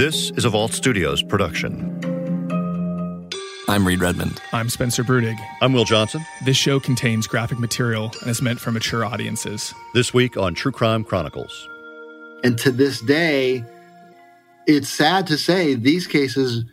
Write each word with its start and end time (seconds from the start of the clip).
This 0.00 0.30
is 0.30 0.46
a 0.46 0.48
Vault 0.48 0.72
Studios 0.72 1.22
production. 1.22 2.00
I'm 3.68 3.86
Reed 3.86 4.00
Redmond. 4.00 4.40
I'm 4.50 4.70
Spencer 4.70 5.04
Brudig. 5.04 5.36
I'm 5.60 5.74
Will 5.74 5.84
Johnson. 5.84 6.22
This 6.46 6.56
show 6.56 6.80
contains 6.80 7.26
graphic 7.26 7.58
material 7.58 8.10
and 8.22 8.30
is 8.30 8.40
meant 8.40 8.60
for 8.60 8.72
mature 8.72 9.04
audiences. 9.04 9.74
This 9.92 10.14
week 10.14 10.38
on 10.38 10.54
True 10.54 10.72
Crime 10.72 11.04
Chronicles. 11.04 11.68
And 12.42 12.58
to 12.60 12.70
this 12.70 13.02
day, 13.02 13.62
it's 14.66 14.88
sad 14.88 15.26
to 15.26 15.36
say 15.36 15.74
these 15.74 16.06
cases 16.06 16.64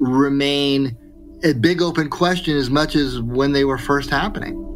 remain 0.00 0.96
a 1.44 1.52
big 1.52 1.80
open 1.80 2.10
question 2.10 2.56
as 2.56 2.70
much 2.70 2.96
as 2.96 3.20
when 3.20 3.52
they 3.52 3.64
were 3.64 3.78
first 3.78 4.10
happening. 4.10 4.67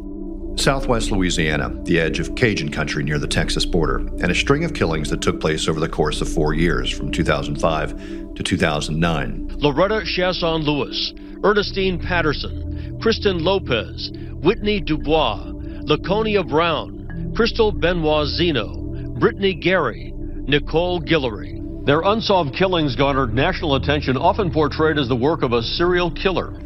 Southwest 0.55 1.11
Louisiana, 1.11 1.69
the 1.83 1.99
edge 1.99 2.19
of 2.19 2.35
Cajun 2.35 2.69
country 2.69 3.03
near 3.03 3.19
the 3.19 3.27
Texas 3.27 3.65
border, 3.65 3.97
and 3.97 4.31
a 4.31 4.35
string 4.35 4.63
of 4.63 4.73
killings 4.73 5.09
that 5.09 5.21
took 5.21 5.41
place 5.41 5.67
over 5.67 5.79
the 5.79 5.89
course 5.89 6.21
of 6.21 6.29
four 6.29 6.53
years, 6.53 6.91
from 6.91 7.11
2005 7.11 8.35
to 8.35 8.43
2009. 8.43 9.55
Loretta 9.57 10.01
Chaisson 10.05 10.63
Lewis, 10.63 11.13
Ernestine 11.43 11.99
Patterson, 11.99 12.97
Kristen 13.01 13.43
Lopez, 13.43 14.11
Whitney 14.41 14.79
Dubois, 14.79 15.51
Laconia 15.83 16.43
Brown, 16.43 17.33
Crystal 17.35 17.71
Benoit 17.71 18.27
Zeno, 18.27 18.77
Brittany 19.19 19.53
Gary, 19.53 20.13
Nicole 20.15 21.01
Guillory. 21.01 21.85
Their 21.85 22.01
unsolved 22.01 22.55
killings 22.55 22.95
garnered 22.95 23.33
national 23.33 23.75
attention, 23.75 24.15
often 24.15 24.51
portrayed 24.51 24.97
as 24.97 25.09
the 25.09 25.15
work 25.15 25.41
of 25.41 25.51
a 25.51 25.61
serial 25.61 26.11
killer. 26.11 26.59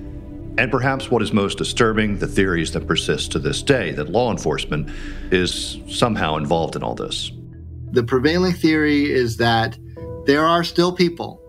And 0.58 0.72
perhaps 0.72 1.12
what 1.12 1.22
is 1.22 1.32
most 1.32 1.60
disturbing, 1.60 2.18
the 2.18 2.28
theories 2.28 2.72
that 2.72 2.88
persist 2.88 3.32
to 3.34 3.40
this 3.40 3.62
day 3.62 3.92
that 3.92 4.10
law 4.10 4.32
enforcement 4.32 4.90
is 5.32 5.78
somehow 5.88 6.36
involved 6.36 6.76
in 6.76 6.84
all 6.84 6.96
this. 6.96 7.32
The 7.92 8.04
prevailing 8.04 8.54
theory 8.54 9.12
is 9.12 9.38
that 9.38 9.78
there 10.26 10.46
are 10.46 10.64
still 10.64 10.92
people 10.92 11.42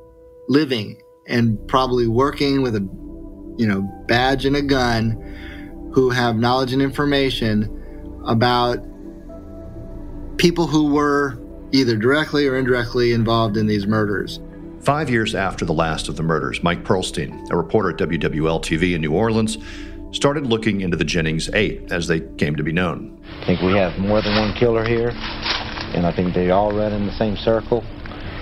living 0.48 1.00
and 1.26 1.58
probably 1.68 2.06
working 2.06 2.62
with 2.62 2.76
a 2.76 2.80
you 3.58 3.66
know 3.66 3.82
badge 4.06 4.44
and 4.44 4.56
a 4.56 4.62
gun 4.62 5.90
who 5.92 6.10
have 6.10 6.36
knowledge 6.36 6.72
and 6.72 6.82
information 6.82 7.74
about 8.26 8.78
people 10.36 10.66
who 10.66 10.92
were 10.92 11.38
either 11.72 11.96
directly 11.96 12.46
or 12.46 12.56
indirectly 12.56 13.12
involved 13.12 13.56
in 13.56 13.66
these 13.66 13.86
murders. 13.86 14.40
Five 14.82 15.10
years 15.10 15.34
after 15.34 15.64
the 15.64 15.72
last 15.72 16.08
of 16.08 16.16
the 16.16 16.22
murders, 16.22 16.62
Mike 16.62 16.84
Perlstein, 16.84 17.50
a 17.50 17.56
reporter 17.56 17.90
at 17.90 17.96
WWL 17.96 18.60
TV 18.62 18.94
in 18.94 19.00
New 19.00 19.12
Orleans, 19.12 19.58
started 20.12 20.46
looking 20.46 20.80
into 20.80 20.96
the 20.96 21.04
Jennings 21.04 21.50
Eight 21.52 21.92
as 21.92 22.06
they 22.06 22.20
came 22.38 22.56
to 22.56 22.62
be 22.62 22.72
known. 22.72 23.20
I 23.42 23.46
think 23.46 23.60
we 23.60 23.72
have 23.72 23.98
more 23.98 24.22
than 24.22 24.36
one 24.36 24.54
killer 24.54 24.84
here, 24.86 25.10
and 25.12 26.06
I 26.06 26.14
think 26.14 26.34
they 26.34 26.50
all 26.50 26.72
run 26.72 26.92
in 26.92 27.06
the 27.06 27.12
same 27.18 27.36
circle. 27.36 27.82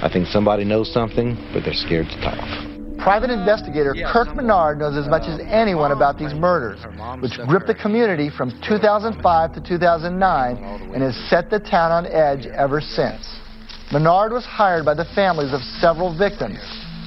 I 0.02 0.10
think 0.12 0.26
somebody 0.28 0.64
knows 0.64 0.92
something, 0.92 1.34
but 1.52 1.64
they're 1.64 1.74
scared 1.74 2.06
to 2.10 2.20
talk. 2.20 2.66
Private 2.98 3.30
investigator 3.30 3.94
Kirk 4.12 4.34
Menard 4.36 4.78
knows 4.78 4.96
as 4.96 5.08
much 5.08 5.28
as 5.28 5.40
anyone 5.48 5.92
about 5.92 6.18
these 6.18 6.34
murders, 6.34 6.80
which 7.20 7.38
gripped 7.48 7.66
the 7.66 7.74
community 7.74 8.30
from 8.30 8.50
2005 8.68 9.52
to 9.54 9.60
2009 9.60 10.56
and 10.92 11.02
has 11.02 11.14
set 11.28 11.50
the 11.50 11.60
town 11.60 11.92
on 11.92 12.06
edge 12.06 12.46
ever 12.46 12.80
since. 12.80 13.26
Menard 13.92 14.32
was 14.32 14.44
hired 14.44 14.84
by 14.84 14.94
the 14.94 15.04
families 15.14 15.52
of 15.52 15.60
several 15.80 16.12
victims, 16.12 16.58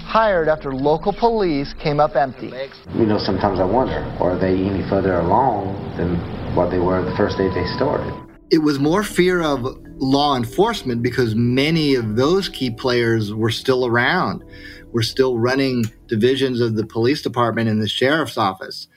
hired 0.06 0.48
after 0.48 0.74
local 0.74 1.12
police 1.12 1.74
came 1.74 2.00
up 2.00 2.16
empty. 2.16 2.54
You 2.96 3.06
know, 3.06 3.18
sometimes 3.18 3.60
I 3.60 3.66
wonder, 3.66 4.00
are 4.22 4.40
they 4.40 4.56
any 4.56 4.88
further 4.88 5.16
along 5.16 5.76
than 5.98 6.16
what 6.56 6.72
they 6.72 6.80
were 6.80 7.04
the 7.04 7.16
first 7.18 7.38
day 7.38 7.50
they 7.50 7.66
started? 7.76 8.14
It 8.50 8.60
was 8.60 8.80
more 8.80 9.04
fear 9.04 9.42
of 9.42 9.62
law 9.98 10.38
enforcement 10.38 11.04
because 11.04 11.36
many 11.36 11.96
of 11.96 12.16
those 12.16 12.48
key 12.48 12.72
players 12.72 13.34
were 13.34 13.52
still 13.52 13.86
around, 13.86 14.46
were 14.94 15.04
still 15.04 15.38
running 15.38 15.84
divisions 16.08 16.62
of 16.62 16.78
the 16.78 16.86
police 16.86 17.22
department 17.22 17.68
and 17.68 17.82
the 17.82 17.90
sheriff's 17.90 18.38
office. 18.38 18.88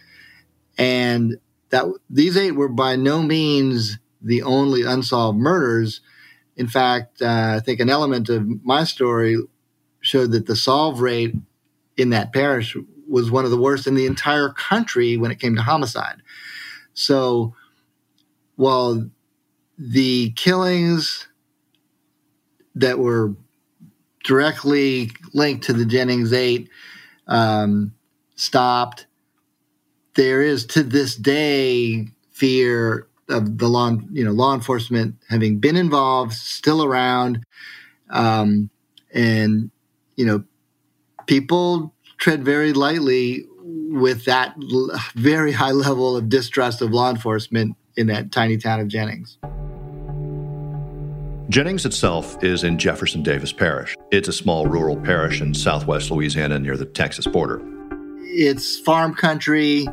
And 0.79 1.39
that 1.71 1.87
these 2.09 2.37
eight 2.37 2.53
were 2.53 2.69
by 2.69 2.95
no 2.95 3.23
means 3.23 3.99
the 4.23 4.43
only 4.43 4.85
unsolved 4.85 5.37
murders 5.37 6.01
in 6.57 6.69
fact, 6.69 7.23
uh, 7.23 7.55
I 7.57 7.61
think 7.61 7.81
an 7.81 7.91
element 7.91 8.29
of 8.29 8.65
my 8.65 8.85
story 8.85 9.37
showed 10.01 10.33
that 10.33 10.47
the 10.47 10.57
solve 10.57 11.01
rate 11.01 11.35
in 11.97 12.11
that 12.11 12.33
parish 12.33 12.77
was 13.09 13.31
one 13.31 13.45
of 13.45 13.51
the 13.51 13.61
worst 13.61 13.87
in 13.87 13.95
the 13.95 14.07
entire 14.07 14.51
country 14.51 15.17
when 15.17 15.31
it 15.31 15.39
came 15.39 15.55
to 15.57 15.63
homicide. 15.63 16.23
So 16.95 17.55
while 18.57 19.09
the 19.79 20.31
killings 20.31 21.29
that 22.75 22.99
were 22.99 23.35
directly 24.25 25.11
linked 25.33 25.65
to 25.65 25.73
the 25.73 25.85
Jennings 25.85 26.33
8 26.33 26.69
um, 27.27 27.95
stopped, 28.35 29.07
there 30.15 30.43
is 30.43 30.67
to 30.67 30.83
this 30.83 31.17
day 31.17 32.09
fear 32.31 33.09
of 33.33 33.59
the 33.59 33.69
law, 33.69 33.97
you 34.13 34.25
know, 34.25 34.33
law 34.33 34.55
enforcement 34.55 35.17
having 35.29 35.59
been 35.59 35.77
involved, 35.77 36.33
still 36.33 36.85
around, 36.85 37.45
um, 38.11 38.71
and 39.13 39.71
you 40.17 40.27
know, 40.27 40.45
people 41.27 41.95
tread 42.19 42.45
very 42.45 42.73
lightly 42.73 43.47
with 43.65 44.25
that 44.27 44.55
l- 44.71 44.91
very 45.15 45.53
high 45.53 45.73
level 45.73 46.17
of 46.17 46.29
distrust 46.29 46.83
of 46.83 46.93
law 46.93 47.11
enforcement 47.11 47.77
in 47.97 48.07
that 48.07 48.33
tiny 48.33 48.57
town 48.57 48.81
of 48.81 48.89
Jennings. 48.89 49.39
Jennings 51.49 51.85
itself 51.85 52.43
is 52.43 52.65
in 52.65 52.79
Jefferson 52.79 53.23
Davis 53.23 53.53
Parish. 53.53 53.95
It's 54.11 54.29
a 54.29 54.33
small 54.33 54.67
rural 54.67 54.97
parish 54.97 55.41
in 55.43 55.53
southwest 55.53 56.11
Louisiana 56.11 56.59
near 56.59 56.77
the 56.77 56.87
Texas 56.87 57.27
border. 57.27 57.61
It's 58.23 58.79
farm 58.81 59.15
country 59.15 59.87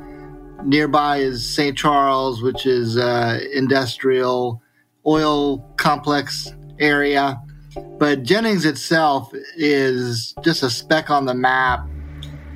Nearby 0.63 1.17
is 1.17 1.47
St. 1.47 1.77
Charles, 1.77 2.41
which 2.41 2.65
is 2.65 2.97
uh, 2.97 3.39
industrial 3.53 4.61
oil 5.05 5.59
complex 5.77 6.53
area. 6.79 7.41
But 7.97 8.23
Jennings 8.23 8.65
itself 8.65 9.31
is 9.55 10.33
just 10.43 10.63
a 10.63 10.69
speck 10.69 11.09
on 11.09 11.25
the 11.25 11.33
map, 11.33 11.87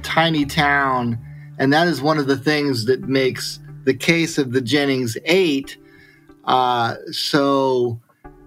tiny 0.01 0.45
town. 0.45 1.19
And 1.59 1.71
that 1.71 1.87
is 1.87 2.01
one 2.01 2.17
of 2.17 2.27
the 2.27 2.37
things 2.37 2.85
that 2.85 3.01
makes 3.07 3.59
the 3.85 3.93
case 3.93 4.37
of 4.37 4.51
the 4.51 4.61
Jennings 4.61 5.17
8 5.25 5.77
uh, 6.45 6.95
so 7.11 7.99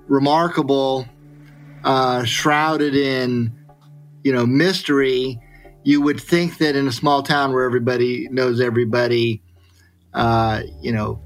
remarkable, 0.08 1.06
uh, 1.84 2.24
shrouded 2.24 2.94
in, 2.94 3.52
you 4.22 4.32
know, 4.32 4.46
mystery. 4.46 5.40
You 5.84 6.00
would 6.02 6.20
think 6.20 6.58
that 6.58 6.74
in 6.74 6.88
a 6.88 6.92
small 6.92 7.22
town 7.22 7.52
where 7.52 7.64
everybody 7.64 8.28
knows 8.30 8.60
everybody, 8.60 9.40
uh, 10.16 10.62
you 10.80 10.90
know, 10.90 11.20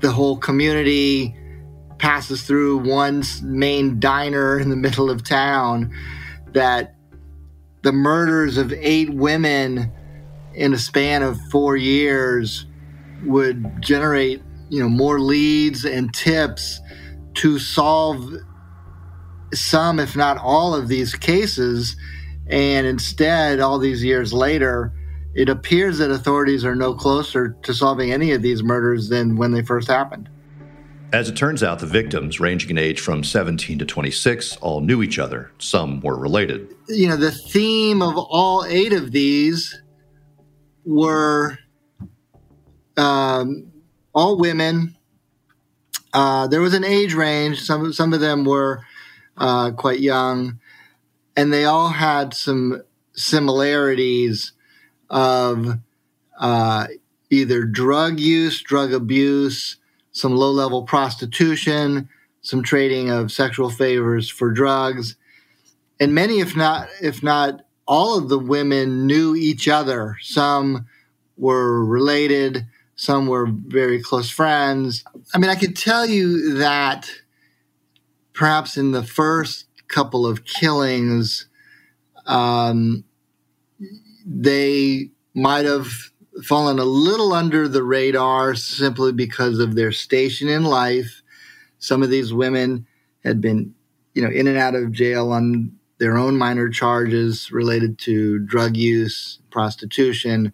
the 0.00 0.10
whole 0.10 0.36
community 0.36 1.34
passes 1.98 2.42
through 2.42 2.78
one 2.78 3.22
main 3.42 3.98
diner 4.00 4.58
in 4.58 4.68
the 4.68 4.76
middle 4.86 5.08
of 5.08 5.24
town. 5.24 5.94
That 6.52 6.96
the 7.82 7.92
murders 7.92 8.58
of 8.58 8.72
eight 8.72 9.10
women 9.10 9.92
in 10.54 10.72
a 10.72 10.78
span 10.78 11.22
of 11.22 11.40
four 11.50 11.76
years 11.76 12.66
would 13.24 13.82
generate, 13.82 14.42
you 14.68 14.80
know, 14.80 14.88
more 14.88 15.20
leads 15.20 15.84
and 15.84 16.12
tips 16.12 16.80
to 17.34 17.58
solve 17.58 18.32
some, 19.52 19.98
if 19.98 20.16
not 20.16 20.38
all, 20.38 20.74
of 20.74 20.88
these 20.88 21.14
cases. 21.14 21.96
And 22.46 22.86
instead, 22.86 23.60
all 23.60 23.78
these 23.78 24.04
years 24.04 24.32
later, 24.32 24.92
it 25.34 25.48
appears 25.48 25.98
that 25.98 26.10
authorities 26.10 26.64
are 26.64 26.74
no 26.74 26.94
closer 26.94 27.56
to 27.62 27.74
solving 27.74 28.12
any 28.12 28.32
of 28.32 28.42
these 28.42 28.62
murders 28.62 29.08
than 29.08 29.36
when 29.36 29.52
they 29.52 29.62
first 29.62 29.88
happened. 29.88 30.28
As 31.12 31.28
it 31.28 31.36
turns 31.36 31.62
out, 31.62 31.78
the 31.78 31.86
victims, 31.86 32.40
ranging 32.40 32.70
in 32.70 32.78
age 32.78 33.00
from 33.00 33.22
17 33.22 33.78
to 33.78 33.84
26, 33.84 34.56
all 34.56 34.80
knew 34.80 35.02
each 35.02 35.18
other. 35.18 35.52
Some 35.58 36.00
were 36.00 36.16
related. 36.16 36.74
You 36.88 37.08
know, 37.08 37.16
the 37.16 37.30
theme 37.30 38.02
of 38.02 38.16
all 38.16 38.64
eight 38.64 38.92
of 38.92 39.12
these 39.12 39.80
were 40.84 41.58
um, 42.96 43.72
all 44.12 44.38
women. 44.38 44.96
Uh, 46.12 46.48
there 46.48 46.60
was 46.60 46.74
an 46.74 46.84
age 46.84 47.14
range. 47.14 47.62
Some 47.62 47.92
some 47.92 48.12
of 48.12 48.20
them 48.20 48.44
were 48.44 48.82
uh, 49.36 49.70
quite 49.72 50.00
young, 50.00 50.58
and 51.36 51.52
they 51.52 51.64
all 51.64 51.90
had 51.90 52.34
some 52.34 52.82
similarities 53.12 54.52
of 55.14 55.78
uh, 56.38 56.88
either 57.30 57.64
drug 57.64 58.20
use, 58.20 58.60
drug 58.60 58.92
abuse, 58.92 59.76
some 60.12 60.36
low 60.36 60.50
level 60.50 60.82
prostitution, 60.82 62.08
some 62.42 62.62
trading 62.62 63.08
of 63.08 63.32
sexual 63.32 63.70
favors 63.70 64.28
for 64.28 64.50
drugs. 64.50 65.16
And 65.98 66.14
many, 66.14 66.40
if 66.40 66.54
not, 66.56 66.88
if 67.00 67.22
not 67.22 67.64
all 67.86 68.18
of 68.18 68.28
the 68.28 68.38
women 68.38 69.06
knew 69.06 69.36
each 69.36 69.68
other. 69.68 70.16
Some 70.20 70.86
were 71.36 71.84
related, 71.84 72.66
some 72.96 73.26
were 73.28 73.46
very 73.46 74.02
close 74.02 74.30
friends. 74.30 75.04
I 75.32 75.38
mean, 75.38 75.50
I 75.50 75.54
can 75.54 75.74
tell 75.74 76.04
you 76.06 76.54
that 76.54 77.08
perhaps 78.32 78.76
in 78.76 78.90
the 78.90 79.04
first 79.04 79.66
couple 79.88 80.26
of 80.26 80.44
killings, 80.44 81.46
Um, 82.26 83.04
they 84.24 85.10
might 85.34 85.64
have 85.64 85.88
fallen 86.42 86.78
a 86.78 86.84
little 86.84 87.32
under 87.32 87.68
the 87.68 87.82
radar 87.82 88.54
simply 88.54 89.12
because 89.12 89.58
of 89.58 89.74
their 89.74 89.92
station 89.92 90.48
in 90.48 90.64
life. 90.64 91.22
Some 91.78 92.02
of 92.02 92.10
these 92.10 92.32
women 92.32 92.86
had 93.22 93.40
been, 93.40 93.74
you 94.14 94.22
know, 94.22 94.30
in 94.30 94.46
and 94.46 94.58
out 94.58 94.74
of 94.74 94.92
jail 94.92 95.32
on 95.32 95.72
their 95.98 96.16
own 96.16 96.36
minor 96.36 96.68
charges 96.68 97.52
related 97.52 97.98
to 97.98 98.38
drug 98.40 98.76
use, 98.76 99.38
prostitution. 99.50 100.52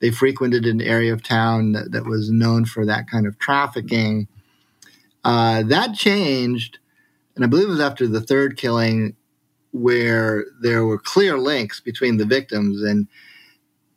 They 0.00 0.10
frequented 0.10 0.66
an 0.66 0.82
area 0.82 1.12
of 1.12 1.22
town 1.22 1.72
that, 1.72 1.92
that 1.92 2.04
was 2.04 2.30
known 2.30 2.64
for 2.66 2.84
that 2.84 3.08
kind 3.08 3.26
of 3.26 3.38
trafficking. 3.38 4.28
Uh, 5.24 5.62
that 5.62 5.94
changed, 5.94 6.78
and 7.34 7.44
I 7.44 7.48
believe 7.48 7.68
it 7.68 7.70
was 7.70 7.80
after 7.80 8.06
the 8.06 8.20
third 8.20 8.58
killing 8.58 9.16
where 9.74 10.44
there 10.60 10.84
were 10.84 10.98
clear 10.98 11.36
links 11.36 11.80
between 11.80 12.16
the 12.16 12.24
victims 12.24 12.80
and 12.80 13.08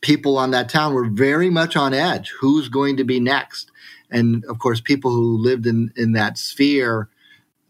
people 0.01 0.35
on 0.35 0.49
that 0.49 0.69
town 0.69 0.95
were 0.95 1.07
very 1.07 1.51
much 1.51 1.75
on 1.75 1.93
edge. 1.93 2.33
Who's 2.39 2.67
going 2.67 2.97
to 2.97 3.03
be 3.03 3.19
next? 3.19 3.71
And 4.09 4.43
of 4.45 4.57
course, 4.57 4.81
people 4.81 5.11
who 5.11 5.37
lived 5.37 5.67
in, 5.67 5.93
in 5.95 6.13
that 6.13 6.39
sphere, 6.39 7.09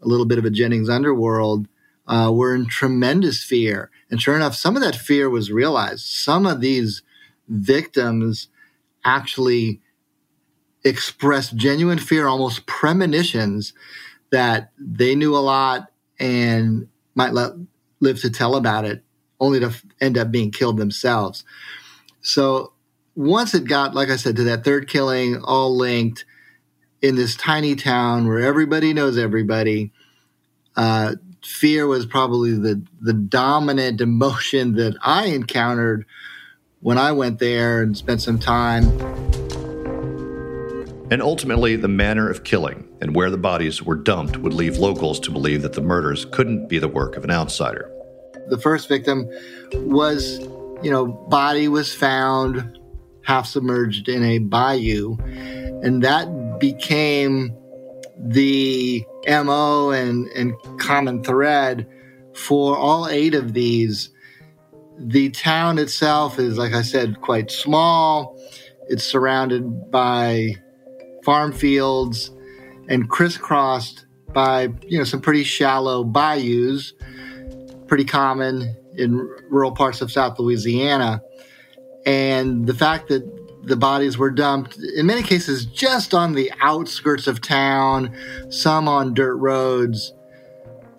a 0.02 0.08
little 0.08 0.26
bit 0.26 0.38
of 0.38 0.46
a 0.46 0.50
Jennings 0.50 0.88
underworld, 0.88 1.68
uh, 2.08 2.32
were 2.34 2.56
in 2.56 2.68
tremendous 2.68 3.44
fear. 3.44 3.92
And 4.10 4.22
sure 4.22 4.38
enough, 4.38 4.56
some 4.56 4.78
of 4.78 4.82
that 4.84 4.96
fear 4.96 5.30
was 5.30 5.52
realized. 5.52 6.06
Some 6.06 6.46
of 6.46 6.62
these 6.62 7.02
victims 7.50 8.48
actually 9.04 9.82
expressed 10.86 11.58
genuine 11.58 12.00
fear, 12.00 12.26
almost 12.26 12.68
premonitions 12.68 13.74
that 14.32 14.72
they 14.80 15.14
knew 15.14 15.36
a 15.36 15.40
lot 15.40 15.92
and 16.22 16.88
might 17.16 17.34
let, 17.34 17.52
live 18.00 18.20
to 18.22 18.30
tell 18.30 18.56
about 18.56 18.86
it, 18.86 19.04
only 19.40 19.60
to 19.60 19.74
end 20.02 20.18
up 20.18 20.32
being 20.32 20.52
killed 20.52 20.78
themselves. 20.78 21.44
So 22.22 22.74
once 23.16 23.54
it 23.54 23.66
got, 23.66 23.96
like 23.96 24.10
I 24.10 24.16
said, 24.16 24.36
to 24.36 24.44
that 24.46 24.64
third 24.64 24.88
killing, 24.88 25.42
all 25.44 25.76
linked 25.76 26.26
in 27.02 27.16
this 27.16 27.36
tiny 27.36 27.76
town 27.76 28.28
where 28.28 28.40
everybody 28.40 28.94
knows 28.94 29.18
everybody, 29.18 29.92
uh, 30.76 31.16
fear 31.44 31.88
was 31.88 32.06
probably 32.06 32.52
the 32.52 32.82
the 33.02 33.14
dominant 33.14 34.02
emotion 34.02 34.74
that 34.76 34.98
I 35.02 35.28
encountered 35.28 36.06
when 36.82 36.98
I 36.98 37.12
went 37.12 37.40
there 37.40 37.82
and 37.82 37.98
spent 37.98 38.22
some 38.22 38.40
time. 38.40 39.47
And 41.10 41.22
ultimately, 41.22 41.78
the 41.78 41.88
manner 41.88 42.30
of 42.30 42.44
killing 42.44 42.86
and 43.00 43.16
where 43.16 43.30
the 43.30 43.38
bodies 43.38 43.82
were 43.82 43.96
dumped 43.96 44.38
would 44.38 44.54
leave 44.54 44.78
locals 44.78 45.20
to 45.22 45.32
believe 45.32 45.62
that 45.62 45.74
the 45.74 45.82
murders 45.82 46.26
couldn't 46.26 46.68
be 46.68 46.80
the 46.80 46.88
work 46.90 47.16
of 47.16 47.24
an 47.24 47.32
outsider. 47.32 47.90
The 48.50 48.58
first 48.58 48.90
victim 48.90 49.30
was, 49.74 50.40
you 50.84 50.92
know, 50.92 51.08
body 51.08 51.70
was 51.70 51.94
found 51.94 52.78
half 53.24 53.46
submerged 53.46 54.10
in 54.10 54.24
a 54.24 54.40
bayou, 54.40 55.16
and 55.82 56.04
that 56.04 56.60
became 56.60 57.56
the 58.18 59.06
MO 59.28 59.92
and, 59.92 60.28
and 60.30 60.54
common 60.80 61.24
thread 61.24 61.88
for 62.34 62.78
all 62.78 63.08
eight 63.08 63.34
of 63.34 63.54
these. 63.54 64.10
The 65.00 65.30
town 65.30 65.78
itself 65.78 66.38
is, 66.38 66.58
like 66.58 66.74
I 66.74 66.82
said, 66.82 67.22
quite 67.22 67.50
small. 67.50 68.38
It's 68.90 69.04
surrounded 69.04 69.92
by 69.92 70.56
farm 71.28 71.52
fields 71.52 72.32
and 72.88 73.10
crisscrossed 73.10 74.06
by 74.34 74.70
you 74.88 74.98
know 74.98 75.04
some 75.04 75.20
pretty 75.20 75.44
shallow 75.44 76.02
bayous, 76.02 76.94
pretty 77.88 78.06
common 78.06 78.74
in 78.96 79.18
rural 79.50 79.74
parts 79.74 80.00
of 80.00 80.10
South 80.10 80.40
Louisiana. 80.40 81.22
And 82.06 82.66
the 82.66 82.74
fact 82.74 83.10
that 83.10 83.24
the 83.64 83.76
bodies 83.76 84.18
were 84.18 84.32
dumped 84.32 84.78
in 84.96 85.06
many 85.06 85.22
cases 85.22 85.66
just 85.66 86.14
on 86.14 86.32
the 86.32 86.50
outskirts 86.62 87.28
of 87.28 87.42
town, 87.42 88.16
some 88.50 88.88
on 88.88 89.14
dirt 89.14 89.36
roads, 89.36 90.14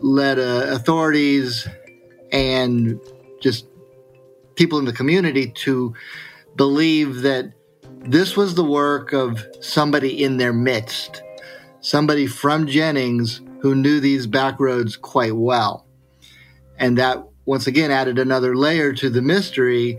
led 0.00 0.38
uh, 0.38 0.66
authorities 0.68 1.66
and 2.32 3.00
just 3.40 3.66
people 4.56 4.78
in 4.78 4.84
the 4.84 4.92
community 4.92 5.52
to 5.64 5.94
believe 6.54 7.22
that 7.22 7.50
this 8.00 8.36
was 8.36 8.54
the 8.54 8.64
work 8.64 9.12
of 9.12 9.44
somebody 9.60 10.22
in 10.22 10.36
their 10.36 10.52
midst, 10.52 11.22
somebody 11.80 12.26
from 12.26 12.66
Jennings 12.66 13.40
who 13.60 13.74
knew 13.74 14.00
these 14.00 14.26
back 14.26 14.60
roads 14.60 14.96
quite 14.96 15.36
well. 15.36 15.86
And 16.78 16.96
that 16.98 17.24
once 17.44 17.66
again 17.66 17.90
added 17.90 18.18
another 18.18 18.54
layer 18.54 18.92
to 18.92 19.10
the 19.10 19.22
mystery 19.22 19.96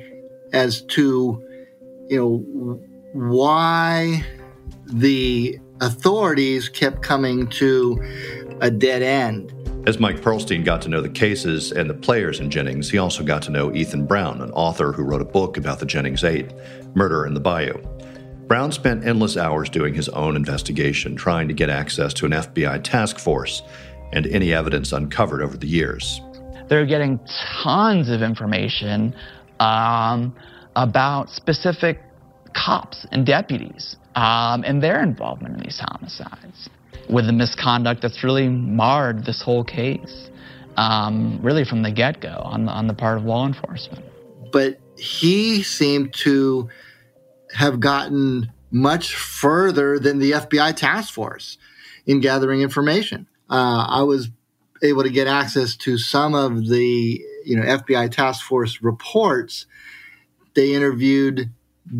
as 0.53 0.81
to, 0.83 1.43
you 2.07 2.17
know, 2.17 2.79
why 3.13 4.25
the 4.85 5.59
authorities 5.81 6.69
kept 6.69 7.01
coming 7.01 7.47
to 7.47 7.97
a 8.61 8.69
dead 8.69 9.01
end. 9.01 9.53
As 9.87 9.97
Mike 9.97 10.17
Perlstein 10.17 10.65
got 10.65 10.81
to 10.81 10.89
know 10.89 11.01
the 11.01 11.09
cases 11.09 11.71
and 11.71 11.89
the 11.89 11.93
players 11.93 12.41
in 12.41 12.51
Jennings, 12.51 12.89
he 12.89 12.97
also 12.97 13.23
got 13.23 13.41
to 13.43 13.49
know 13.49 13.73
Ethan 13.73 14.05
Brown, 14.05 14.41
an 14.41 14.51
author 14.51 14.91
who 14.91 15.03
wrote 15.03 15.21
a 15.21 15.25
book 15.25 15.55
about 15.57 15.79
the 15.79 15.85
Jennings 15.85 16.23
Eight 16.23 16.51
Murder 16.95 17.25
in 17.25 17.33
the 17.33 17.39
Bayou. 17.39 17.73
Brown 18.45 18.73
spent 18.73 19.05
endless 19.05 19.37
hours 19.37 19.69
doing 19.69 19.93
his 19.93 20.09
own 20.09 20.35
investigation, 20.35 21.15
trying 21.15 21.47
to 21.47 21.53
get 21.53 21.69
access 21.69 22.13
to 22.15 22.25
an 22.25 22.33
FBI 22.33 22.83
task 22.83 23.19
force 23.19 23.61
and 24.11 24.27
any 24.27 24.53
evidence 24.53 24.91
uncovered 24.91 25.41
over 25.41 25.55
the 25.55 25.67
years. 25.67 26.19
They're 26.67 26.85
getting 26.85 27.19
tons 27.63 28.09
of 28.09 28.21
information 28.21 29.15
um, 29.61 30.35
about 30.75 31.29
specific 31.29 32.01
cops 32.53 33.07
and 33.11 33.25
deputies 33.25 33.95
um, 34.15 34.63
and 34.65 34.83
their 34.83 35.01
involvement 35.01 35.55
in 35.55 35.63
these 35.63 35.81
homicides 35.81 36.69
with 37.09 37.25
the 37.25 37.33
misconduct 37.33 38.01
that's 38.01 38.23
really 38.23 38.47
marred 38.47 39.25
this 39.25 39.41
whole 39.41 39.63
case, 39.63 40.29
um, 40.77 41.39
really 41.41 41.65
from 41.65 41.81
the 41.81 41.91
get 41.91 42.21
go 42.21 42.41
on 42.43 42.65
the, 42.65 42.71
on 42.71 42.87
the 42.87 42.93
part 42.93 43.17
of 43.17 43.23
law 43.25 43.45
enforcement. 43.45 44.05
But 44.51 44.79
he 44.97 45.63
seemed 45.63 46.13
to 46.25 46.69
have 47.53 47.79
gotten 47.79 48.51
much 48.71 49.15
further 49.15 49.99
than 49.99 50.19
the 50.19 50.31
FBI 50.31 50.75
task 50.75 51.13
force 51.13 51.57
in 52.05 52.19
gathering 52.19 52.61
information. 52.61 53.27
Uh, 53.49 53.85
I 53.89 54.03
was 54.03 54.29
able 54.83 55.03
to 55.03 55.09
get 55.09 55.27
access 55.27 55.75
to 55.75 55.97
some 55.97 56.33
of 56.35 56.67
the 56.67 57.21
you 57.45 57.55
know 57.55 57.63
FBI 57.63 58.11
task 58.11 58.45
force 58.45 58.81
reports. 58.81 59.65
They 60.53 60.73
interviewed 60.73 61.51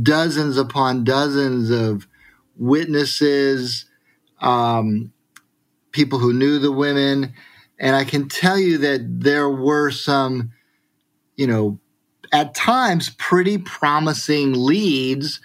dozens 0.03 0.57
upon 0.57 1.03
dozens 1.03 1.69
of 1.72 2.07
witnesses, 2.55 3.86
um, 4.41 5.12
people 5.91 6.19
who 6.19 6.34
knew 6.34 6.60
the 6.60 6.72
women, 6.72 7.34
and 7.79 7.96
I 7.96 8.03
can 8.03 8.27
tell 8.27 8.58
you 8.58 8.77
that 8.79 9.22
there 9.22 9.50
were 9.50 9.91
some, 9.91 10.51
you 11.36 11.48
know, 11.48 11.79
at 12.31 12.53
times 12.53 13.10
pretty 13.17 13.58
promising 13.58 14.53
leads. 14.53 15.39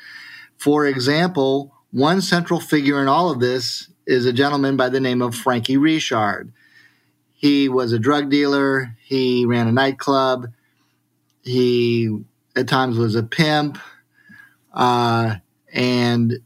For 0.59 0.87
example, 0.87 1.75
one 1.91 2.21
central 2.21 2.61
figure 2.61 3.01
in 3.01 3.09
all 3.09 3.31
of 3.31 3.41
this 3.41 3.89
is 4.07 4.27
a 4.27 4.33
gentleman 4.33 4.77
by 4.77 4.89
the 4.89 5.01
name 5.01 5.23
of 5.23 5.35
Frankie 5.35 5.77
Richard. 5.77 6.53
He 7.33 7.69
was 7.69 7.93
a 7.93 7.99
drug 7.99 8.31
dealer, 8.31 8.97
he 9.05 9.45
ran 9.45 9.69
a 9.69 9.73
nightclub, 9.73 10.49
he 11.43 12.25
at 12.57 12.69
times 12.69 12.97
was 12.97 13.15
a 13.15 13.23
pimp, 13.23 13.79
uh, 14.73 15.37
and 15.73 16.39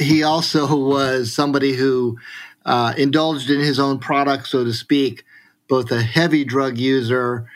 he 0.00 0.22
also 0.22 0.76
was 0.76 1.32
somebody 1.32 1.74
who 1.74 2.18
uh, 2.64 2.94
indulged 2.96 3.50
in 3.50 3.60
his 3.60 3.78
own 3.78 3.98
product, 3.98 4.48
so 4.48 4.64
to 4.64 4.72
speak, 4.72 5.24
both 5.68 5.90
a 5.90 6.02
heavy 6.02 6.44
drug 6.44 6.78
user 6.78 7.48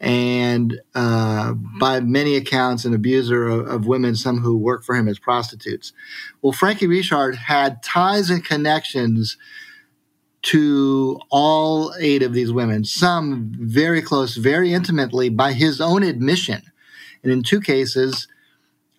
and 0.00 0.80
uh, 0.94 1.52
by 1.78 2.00
many 2.00 2.34
accounts, 2.34 2.86
an 2.86 2.94
abuser 2.94 3.46
of, 3.46 3.66
of, 3.66 3.86
women, 3.86 4.16
some 4.16 4.38
who 4.38 4.56
worked 4.56 4.84
for 4.84 4.94
him 4.94 5.06
as 5.06 5.18
prostitutes. 5.18 5.92
Well, 6.40 6.52
Frankie 6.52 6.86
Richard 6.86 7.34
had 7.36 7.82
ties 7.82 8.30
and 8.30 8.42
connections 8.42 9.36
to 10.42 11.20
all 11.30 11.92
eight 12.00 12.22
of 12.22 12.32
these 12.32 12.50
women, 12.50 12.84
some 12.84 13.52
very 13.60 14.00
close, 14.00 14.36
very 14.36 14.72
intimately, 14.72 15.28
by 15.28 15.52
his 15.52 15.82
own 15.82 16.02
admission. 16.02 16.62
And 17.22 17.30
in 17.30 17.42
two 17.42 17.60
cases, 17.60 18.26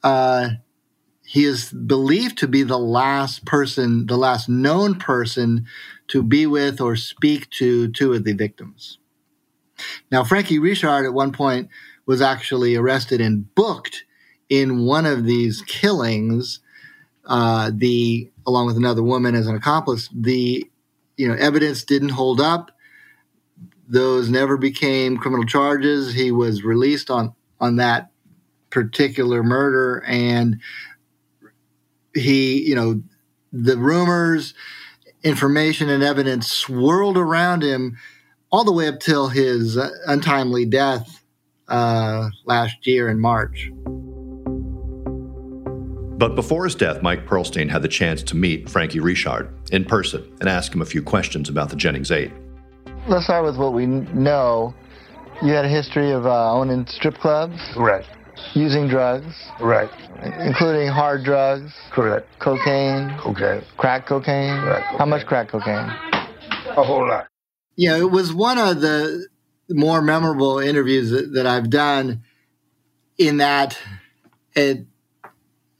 uh, 0.03 0.49
he 1.31 1.45
is 1.45 1.71
believed 1.71 2.37
to 2.39 2.47
be 2.47 2.61
the 2.63 2.77
last 2.77 3.45
person, 3.45 4.07
the 4.07 4.17
last 4.17 4.49
known 4.49 4.95
person 4.99 5.65
to 6.09 6.21
be 6.21 6.45
with 6.45 6.81
or 6.81 6.97
speak 6.97 7.49
to 7.51 7.87
two 7.89 8.11
of 8.11 8.25
the 8.25 8.33
victims. 8.33 8.99
Now, 10.11 10.25
Frankie 10.25 10.59
Richard 10.59 11.05
at 11.05 11.13
one 11.13 11.31
point 11.31 11.69
was 12.05 12.21
actually 12.21 12.75
arrested 12.75 13.21
and 13.21 13.53
booked 13.55 14.03
in 14.49 14.85
one 14.85 15.05
of 15.05 15.23
these 15.25 15.61
killings. 15.61 16.59
Uh, 17.25 17.71
the 17.73 18.29
along 18.45 18.67
with 18.67 18.75
another 18.77 19.03
woman 19.03 19.33
as 19.33 19.47
an 19.47 19.55
accomplice, 19.55 20.09
the 20.13 20.69
you 21.15 21.27
know 21.29 21.35
evidence 21.35 21.85
didn't 21.85 22.09
hold 22.09 22.41
up. 22.41 22.71
those 23.87 24.29
never 24.29 24.57
became 24.57 25.17
criminal 25.17 25.45
charges. 25.45 26.13
He 26.13 26.31
was 26.31 26.63
released 26.63 27.09
on 27.09 27.33
on 27.59 27.77
that 27.77 28.11
particular 28.69 29.43
murder, 29.43 30.03
and 30.07 30.59
he, 32.13 32.61
you 32.61 32.75
know, 32.75 33.01
the 33.51 33.77
rumors, 33.77 34.53
information, 35.23 35.89
and 35.89 36.03
evidence 36.03 36.51
swirled 36.51 37.17
around 37.17 37.63
him 37.63 37.97
all 38.51 38.63
the 38.63 38.71
way 38.71 38.87
up 38.87 38.99
till 38.99 39.29
his 39.29 39.77
untimely 40.07 40.65
death 40.65 41.23
uh, 41.67 42.29
last 42.45 42.85
year 42.85 43.09
in 43.09 43.19
March. 43.19 43.71
But 46.17 46.35
before 46.35 46.65
his 46.65 46.75
death, 46.75 47.01
Mike 47.01 47.25
Perlstein 47.25 47.69
had 47.69 47.81
the 47.81 47.87
chance 47.87 48.21
to 48.23 48.35
meet 48.35 48.69
Frankie 48.69 48.99
Richard 48.99 49.51
in 49.71 49.83
person 49.85 50.21
and 50.39 50.47
ask 50.47 50.71
him 50.71 50.81
a 50.81 50.85
few 50.85 51.01
questions 51.01 51.49
about 51.49 51.69
the 51.69 51.75
Jennings 51.75 52.11
8. 52.11 52.31
Let's 53.07 53.23
start 53.23 53.43
with 53.43 53.57
what 53.57 53.73
we 53.73 53.87
know. 53.87 54.75
You 55.41 55.53
had 55.53 55.65
a 55.65 55.69
history 55.69 56.11
of 56.11 56.27
uh, 56.27 56.53
owning 56.53 56.85
strip 56.85 57.15
clubs? 57.15 57.57
Right. 57.75 58.05
Using 58.53 58.87
drugs? 58.87 59.33
Right. 59.59 59.89
Including 60.39 60.87
hard 60.87 61.23
drugs? 61.23 61.73
Correct. 61.91 62.27
Cocaine? 62.39 63.11
Okay. 63.25 63.63
Crack 63.77 64.05
cocaine? 64.05 64.57
Right. 64.61 64.83
How 64.83 65.05
much 65.05 65.25
crack 65.25 65.49
cocaine? 65.49 65.89
A 66.69 66.83
whole 66.83 67.07
lot. 67.07 67.27
Yeah, 67.75 67.97
it 67.97 68.11
was 68.11 68.33
one 68.33 68.57
of 68.57 68.81
the 68.81 69.27
more 69.69 70.01
memorable 70.01 70.59
interviews 70.59 71.09
that, 71.11 71.33
that 71.33 71.47
I've 71.47 71.69
done 71.69 72.23
in 73.17 73.37
that 73.37 73.77
at 74.55 74.77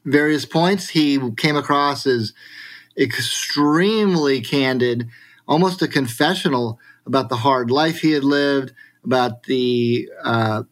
various 0.06 0.46
points 0.46 0.90
he 0.90 1.20
came 1.38 1.56
across 1.56 2.06
as 2.06 2.34
extremely 2.98 4.42
candid, 4.42 5.08
almost 5.48 5.82
a 5.82 5.88
confessional 5.88 6.80
about 7.06 7.30
the 7.30 7.38
hard 7.38 7.72
life 7.72 8.00
he 8.00 8.12
had 8.12 8.24
lived, 8.24 8.74
about 9.04 9.44
the 9.44 10.10
uh, 10.24 10.64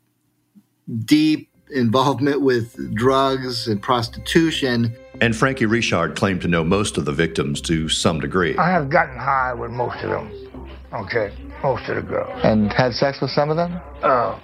deep 1.05 1.48
involvement 1.71 2.41
with 2.41 2.95
drugs 2.95 3.67
and 3.67 3.81
prostitution. 3.81 4.95
And 5.21 5.35
Frankie 5.35 5.65
Richard 5.65 6.15
claimed 6.15 6.41
to 6.41 6.47
know 6.47 6.63
most 6.63 6.97
of 6.97 7.05
the 7.05 7.11
victims 7.11 7.61
to 7.61 7.89
some 7.89 8.19
degree. 8.19 8.57
I 8.57 8.71
have 8.71 8.89
gotten 8.89 9.17
high 9.17 9.53
with 9.53 9.71
most 9.71 10.03
of 10.03 10.09
them. 10.09 10.31
Okay, 10.93 11.31
most 11.61 11.87
of 11.89 11.97
the 11.97 12.01
girls. 12.01 12.39
And 12.43 12.71
had 12.73 12.93
sex 12.93 13.21
with 13.21 13.31
some 13.31 13.49
of 13.49 13.57
them? 13.57 13.79
Uh, 14.01 14.39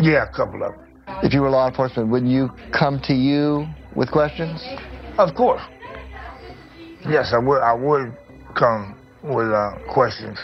yeah, 0.00 0.28
a 0.28 0.32
couple 0.32 0.62
of 0.62 0.72
them. 0.72 0.80
If 1.22 1.32
you 1.32 1.40
were 1.40 1.50
law 1.50 1.68
enforcement, 1.68 2.08
wouldn't 2.08 2.30
you 2.30 2.50
come 2.72 3.00
to 3.04 3.14
you 3.14 3.66
with 3.94 4.10
questions? 4.10 4.62
Of 5.18 5.34
course. 5.34 5.62
Yes, 7.08 7.32
I 7.32 7.38
would. 7.38 7.60
I 7.60 7.72
would 7.72 8.16
come 8.54 8.96
with 9.22 9.50
uh, 9.50 9.72
questions. 9.88 10.38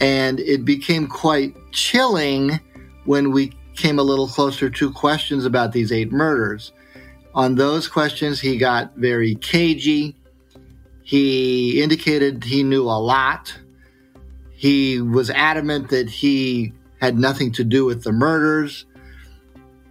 And 0.00 0.40
it 0.40 0.64
became 0.64 1.06
quite 1.06 1.54
chilling 1.72 2.60
when 3.04 3.32
we 3.32 3.52
came 3.80 3.98
a 3.98 4.02
little 4.02 4.28
closer 4.28 4.68
to 4.68 4.92
questions 4.92 5.44
about 5.44 5.72
these 5.72 5.90
eight 5.90 6.12
murders. 6.12 6.72
On 7.34 7.54
those 7.54 7.88
questions, 7.88 8.40
he 8.40 8.58
got 8.58 8.94
very 8.96 9.34
cagey. 9.36 10.16
He 11.02 11.82
indicated 11.82 12.44
he 12.44 12.62
knew 12.62 12.82
a 12.82 13.00
lot. 13.00 13.58
He 14.52 15.00
was 15.00 15.30
adamant 15.30 15.88
that 15.88 16.10
he 16.10 16.72
had 17.00 17.18
nothing 17.18 17.52
to 17.52 17.64
do 17.64 17.86
with 17.86 18.04
the 18.04 18.12
murders, 18.12 18.84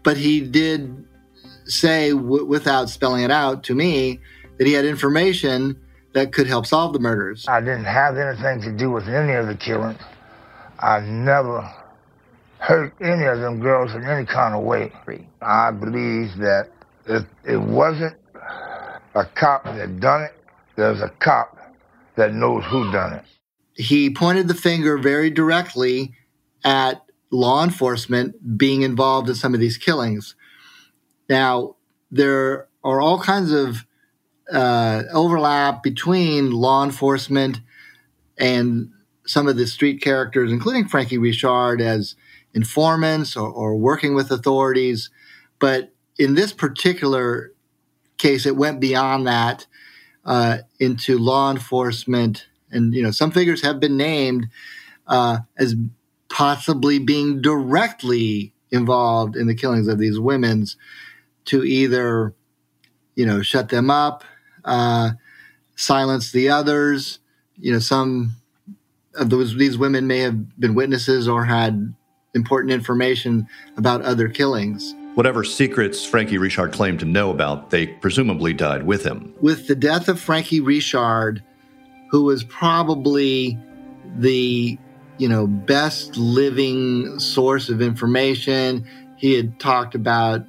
but 0.04 0.16
he 0.16 0.42
did 0.42 1.06
say, 1.66 2.12
w- 2.12 2.46
without 2.46 2.90
spelling 2.90 3.24
it 3.24 3.32
out 3.32 3.64
to 3.64 3.76
me, 3.76 4.20
that 4.58 4.68
he 4.68 4.74
had 4.74 4.86
information 4.86 5.76
that 6.14 6.32
could 6.32 6.46
help 6.46 6.68
solve 6.68 6.94
the 6.94 7.00
murders. 7.00 7.48
I 7.48 7.62
didn't 7.62 7.86
have 7.86 8.18
anything 8.18 8.62
to 8.62 8.72
do 8.72 8.92
with 8.92 9.08
any 9.08 9.34
of 9.34 9.48
the 9.48 9.56
killings. 9.56 10.00
I 10.80 11.00
never 11.02 11.62
hurt 12.60 12.94
any 13.02 13.26
of 13.26 13.40
them 13.40 13.60
girls 13.60 13.94
in 13.94 14.04
any 14.04 14.26
kind 14.26 14.54
of 14.54 14.64
way. 14.64 14.92
I 15.42 15.72
believe 15.72 16.38
that 16.38 16.70
if 17.08 17.24
it 17.46 17.60
wasn't 17.60 18.16
a 19.16 19.26
cop 19.26 19.64
that 19.64 20.00
done 20.00 20.24
it, 20.24 20.34
there's 20.76 21.02
a 21.02 21.10
cop 21.20 21.58
that 22.16 22.34
knows 22.34 22.64
who 22.66 22.92
done 22.92 23.14
it. 23.14 23.26
He 23.74 24.10
pointed 24.10 24.48
the 24.48 24.54
finger 24.54 24.98
very 24.98 25.30
directly 25.30 26.14
at 26.64 27.02
law 27.32 27.64
enforcement 27.64 28.58
being 28.58 28.82
involved 28.82 29.30
in 29.30 29.36
some 29.36 29.54
of 29.54 29.60
these 29.60 29.78
killings. 29.78 30.36
Now, 31.30 31.76
there 32.12 32.68
are 32.84 33.00
all 33.00 33.20
kinds 33.22 33.52
of 33.52 33.86
uh, 34.52 35.04
overlap 35.14 35.82
between 35.84 36.52
law 36.52 36.84
enforcement 36.84 37.62
and 38.38 38.92
some 39.26 39.48
of 39.48 39.58
the 39.58 39.68
street 39.68 40.02
characters, 40.02 40.52
including 40.52 40.88
Frankie 40.88 41.18
Richard, 41.18 41.82
as 41.82 42.16
informants 42.54 43.36
or, 43.36 43.50
or 43.50 43.76
working 43.76 44.16
with 44.16 44.32
authorities. 44.32 45.10
But 45.60 45.94
in 46.18 46.36
this 46.36 46.54
particular 46.54 47.54
case, 48.18 48.46
it 48.46 48.56
went 48.56 48.80
beyond 48.80 49.28
that 49.28 49.68
uh, 50.26 50.60
into 50.80 51.18
law 51.18 51.52
enforcement. 51.52 52.48
And, 52.72 52.94
you 52.94 53.02
know, 53.02 53.12
some 53.12 53.32
figures 53.32 53.62
have 53.62 53.80
been 53.80 53.98
named 53.98 54.48
uh, 55.08 55.40
as 55.58 55.76
possibly 56.30 57.00
being 57.00 57.42
directly 57.42 58.54
involved 58.72 59.36
in 59.36 59.48
the 59.48 59.56
killings 59.56 59.88
of 59.88 59.98
these 59.98 60.20
women's 60.20 60.78
to 61.46 61.64
either, 61.64 62.36
you 63.16 63.26
know, 63.26 63.42
shut 63.42 63.70
them 63.70 63.90
up, 63.90 64.24
uh, 64.64 65.12
silence 65.76 66.32
the 66.32 66.50
others. 66.50 67.20
You 67.58 67.74
know, 67.74 67.80
some 67.80 68.36
of 69.16 69.30
those 69.30 69.56
these 69.56 69.78
women 69.78 70.06
may 70.06 70.20
have 70.20 70.60
been 70.60 70.76
witnesses 70.76 71.28
or 71.28 71.46
had 71.46 71.96
important 72.34 72.72
information 72.72 73.48
about 73.78 74.02
other 74.02 74.30
killings. 74.30 74.96
Whatever 75.16 75.44
secrets 75.44 76.06
Frankie 76.06 76.38
Richard 76.38 76.72
claimed 76.72 77.00
to 77.00 77.06
know 77.06 77.32
about, 77.32 77.72
they 77.72 77.88
presumably 77.88 78.54
died 78.54 78.86
with 78.86 79.04
him. 79.04 79.34
With 79.42 79.68
the 79.68 79.76
death 79.76 80.08
of 80.08 80.20
Frankie 80.20 80.62
Richard, 80.62 81.44
who 82.10 82.24
was 82.24 82.44
probably 82.44 83.58
the 84.18 84.78
you 85.18 85.28
know 85.28 85.48
best 85.48 86.16
living 86.16 87.20
source 87.20 87.70
of 87.70 87.82
information, 87.82 88.88
he 89.18 89.34
had 89.34 89.60
talked 89.60 89.96
about 89.96 90.46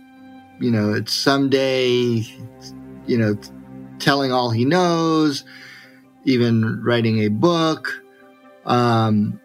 you 0.60 0.70
know 0.70 0.92
it's 0.92 1.12
someday 1.12 2.25
you 3.06 3.18
know 3.18 3.37
telling 3.99 4.32
all 4.32 4.50
he 4.50 4.64
knows, 4.64 5.44
even 6.25 6.82
writing 6.84 7.20
a 7.20 7.28
book. 7.28 8.02
Um, 8.66 9.39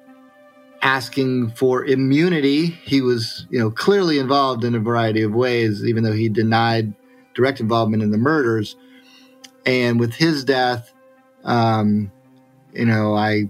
asking 0.86 1.50
for 1.50 1.84
immunity. 1.84 2.68
He 2.68 3.01
was, 3.01 3.48
you 3.50 3.58
know, 3.58 3.72
clearly 3.72 4.20
involved 4.20 4.63
in 4.63 4.75
a 4.75 4.80
variety 4.80 5.24
of 5.24 5.34
ways, 5.34 5.84
even 5.84 6.04
though 6.04 6.13
he 6.13 6.30
denied 6.30 6.94
direct 7.34 7.60
involvement 7.60 8.04
in 8.04 8.12
the 8.12 8.20
murders. 8.20 8.75
And 9.65 10.00
with 10.00 10.13
his 10.13 10.44
death, 10.46 10.94
um, 11.44 12.12
you 12.72 12.86
know, 12.86 13.15
I 13.15 13.50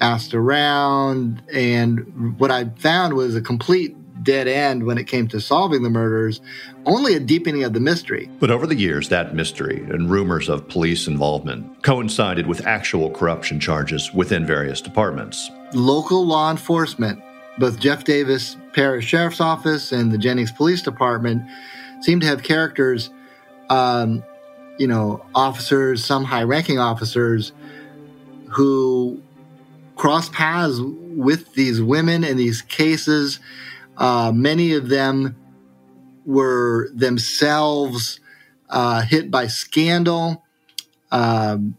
asked 0.00 0.32
around, 0.32 1.42
and 1.52 2.38
what 2.38 2.52
I 2.52 2.66
found 2.78 3.14
was 3.14 3.34
a 3.34 3.40
complete 3.40 3.96
dead 4.22 4.46
end 4.46 4.84
when 4.84 4.98
it 4.98 5.08
came 5.08 5.26
to 5.26 5.40
solving 5.40 5.82
the 5.82 5.90
murders, 5.90 6.40
only 6.86 7.14
a 7.14 7.20
deepening 7.20 7.64
of 7.64 7.72
the 7.72 7.80
mystery. 7.80 8.30
But 8.38 8.52
over 8.52 8.68
the 8.68 8.76
years, 8.76 9.08
that 9.08 9.34
mystery 9.34 9.78
and 9.90 10.08
rumors 10.08 10.48
of 10.48 10.68
police 10.68 11.08
involvement 11.08 11.82
coincided 11.82 12.46
with 12.46 12.64
actual 12.64 13.10
corruption 13.10 13.58
charges 13.58 14.14
within 14.14 14.46
various 14.46 14.80
departments. 14.80 15.50
Local 15.74 16.26
law 16.26 16.50
enforcement, 16.50 17.22
both 17.58 17.78
Jeff 17.78 18.04
Davis 18.04 18.56
Parish 18.72 19.06
Sheriff's 19.06 19.40
Office 19.40 19.92
and 19.92 20.12
the 20.12 20.18
Jennings 20.18 20.52
Police 20.52 20.82
Department, 20.82 21.42
seem 22.00 22.20
to 22.20 22.26
have 22.26 22.42
characters, 22.42 23.10
um, 23.70 24.22
you 24.78 24.86
know, 24.86 25.24
officers, 25.34 26.04
some 26.04 26.24
high 26.24 26.42
ranking 26.42 26.78
officers 26.78 27.52
who 28.48 29.20
cross 29.96 30.28
paths 30.28 30.80
with 30.80 31.54
these 31.54 31.80
women 31.80 32.24
in 32.24 32.36
these 32.36 32.62
cases 32.62 33.38
uh, 33.96 34.32
many 34.34 34.72
of 34.74 34.88
them 34.88 35.36
were 36.24 36.90
themselves 36.94 38.20
uh, 38.70 39.02
hit 39.02 39.30
by 39.30 39.46
scandal. 39.46 40.44
Um, 41.10 41.76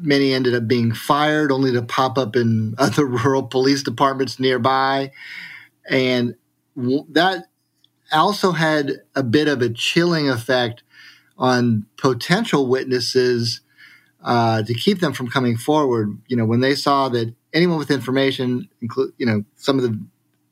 many 0.00 0.32
ended 0.32 0.54
up 0.54 0.66
being 0.66 0.92
fired, 0.92 1.52
only 1.52 1.72
to 1.72 1.82
pop 1.82 2.18
up 2.18 2.36
in 2.36 2.74
other 2.78 3.06
rural 3.06 3.42
police 3.42 3.82
departments 3.82 4.38
nearby. 4.38 5.12
And 5.88 6.34
that 6.76 7.46
also 8.12 8.52
had 8.52 9.02
a 9.14 9.22
bit 9.22 9.48
of 9.48 9.62
a 9.62 9.70
chilling 9.70 10.28
effect 10.28 10.82
on 11.38 11.86
potential 11.96 12.66
witnesses 12.66 13.60
uh, 14.22 14.62
to 14.62 14.74
keep 14.74 15.00
them 15.00 15.12
from 15.12 15.28
coming 15.28 15.56
forward. 15.56 16.18
You 16.26 16.36
know, 16.36 16.44
when 16.44 16.60
they 16.60 16.74
saw 16.74 17.08
that 17.08 17.34
anyone 17.52 17.78
with 17.78 17.90
information, 17.90 18.68
include 18.80 19.12
you 19.16 19.26
know 19.26 19.44
some 19.56 19.78
of 19.78 19.82
the 19.82 19.98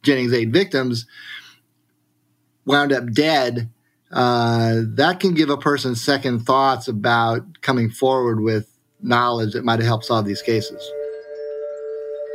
Jennings 0.02 0.32
8 0.32 0.48
victims 0.50 1.06
wound 2.64 2.92
up 2.92 3.12
dead, 3.12 3.70
uh, 4.10 4.76
that 4.84 5.20
can 5.20 5.34
give 5.34 5.50
a 5.50 5.56
person 5.56 5.94
second 5.94 6.40
thoughts 6.40 6.88
about 6.88 7.60
coming 7.60 7.90
forward 7.90 8.40
with 8.40 8.77
knowledge 9.00 9.52
that 9.52 9.64
might 9.64 9.78
have 9.78 9.86
helped 9.86 10.04
solve 10.04 10.24
these 10.24 10.42
cases. 10.42 10.82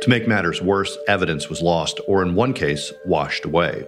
To 0.02 0.10
make 0.10 0.28
matters 0.28 0.60
worse, 0.60 0.96
evidence 1.08 1.48
was 1.48 1.62
lost 1.62 2.00
or, 2.06 2.22
in 2.22 2.34
one 2.34 2.52
case, 2.52 2.92
washed 3.06 3.44
away. 3.44 3.84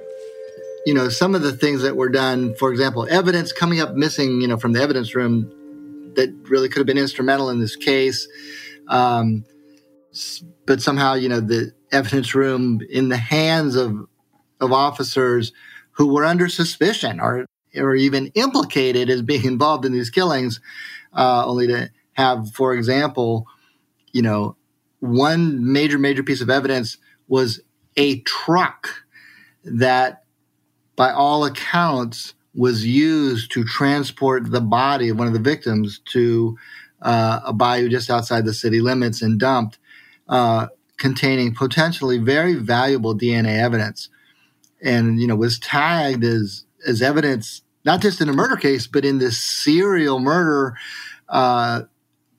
You 0.87 0.95
know, 0.95 1.09
some 1.09 1.35
of 1.35 1.43
the 1.43 1.53
things 1.53 1.83
that 1.83 1.97
were 1.97 2.09
done, 2.09 2.55
for 2.55 2.71
example, 2.71 3.07
evidence 3.11 3.53
coming 3.53 3.81
up 3.81 3.95
missing, 3.95 4.41
you 4.41 4.49
know, 4.49 4.57
from 4.57 4.73
the 4.73 4.81
evidence 4.81 5.15
room 5.15 5.51
that 6.15 6.33
really 6.49 6.69
could 6.69 6.79
have 6.79 6.87
been 6.87 6.97
instrumental 6.97 7.51
in 7.51 7.61
this 7.61 7.77
case. 7.77 8.29
Um, 8.89 9.45
but 10.65 10.81
somehow, 10.81 11.15
you 11.15 11.29
know, 11.29 11.41
the 11.41 11.73
evidence 11.93 12.35
room 12.35 12.81
in 12.89 13.09
the 13.09 13.17
hands 13.17 13.77
of 13.77 14.07
of 14.61 14.73
officers 14.73 15.53
who 15.93 16.15
were 16.15 16.25
under 16.25 16.49
suspicion 16.49 17.21
or 17.21 17.47
or 17.77 17.95
even 17.95 18.29
implicated 18.29 19.11
as 19.11 19.21
being 19.23 19.45
involved 19.45 19.85
in 19.85 19.93
these 19.93 20.09
killings, 20.09 20.61
uh, 21.13 21.45
only 21.45 21.67
to 21.67 21.91
have, 22.17 22.51
for 22.53 22.75
example, 22.75 23.47
you 24.13 24.23
know, 24.23 24.57
one 25.01 25.73
major 25.73 25.99
major 25.99 26.23
piece 26.23 26.41
of 26.41 26.51
evidence 26.51 26.97
was 27.29 27.61
a 27.97 28.21
truck 28.23 28.89
that, 29.65 30.25
by 30.97 31.13
all 31.13 31.45
accounts, 31.45 32.35
was 32.55 32.87
used 32.87 33.53
to 33.53 33.65
transport 33.65 34.51
the 34.51 34.63
body 34.63 35.11
of 35.11 35.19
one 35.19 35.27
of 35.27 35.35
the 35.35 35.39
victims 35.39 36.01
to 36.07 36.57
uh, 37.03 37.41
a 37.45 37.53
bayou 37.53 37.89
just 37.89 38.09
outside 38.09 38.47
the 38.47 38.55
city 38.55 38.81
limits 38.81 39.21
and 39.21 39.39
dumped, 39.39 39.79
uh, 40.29 40.69
containing 40.97 41.55
potentially 41.55 42.17
very 42.17 42.55
valuable 42.55 43.15
DNA 43.15 43.63
evidence, 43.63 44.09
and 44.81 45.21
you 45.21 45.27
know 45.27 45.37
was 45.37 45.59
tagged 45.59 46.25
as 46.25 46.65
as 46.87 47.03
evidence 47.03 47.61
not 47.85 48.01
just 48.01 48.21
in 48.21 48.29
a 48.29 48.33
murder 48.33 48.57
case 48.57 48.87
but 48.87 49.05
in 49.05 49.19
this 49.19 49.39
serial 49.39 50.19
murder 50.21 50.77
uh, 51.29 51.83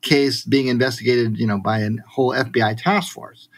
case 0.01 0.44
being 0.44 0.68
investigated, 0.68 1.38
you 1.38 1.48
know, 1.48 1.60
by 1.60 1.80
a 1.80 1.89
whole 2.08 2.32
FBI 2.32 2.82
task 2.82 3.12
force. 3.12 3.50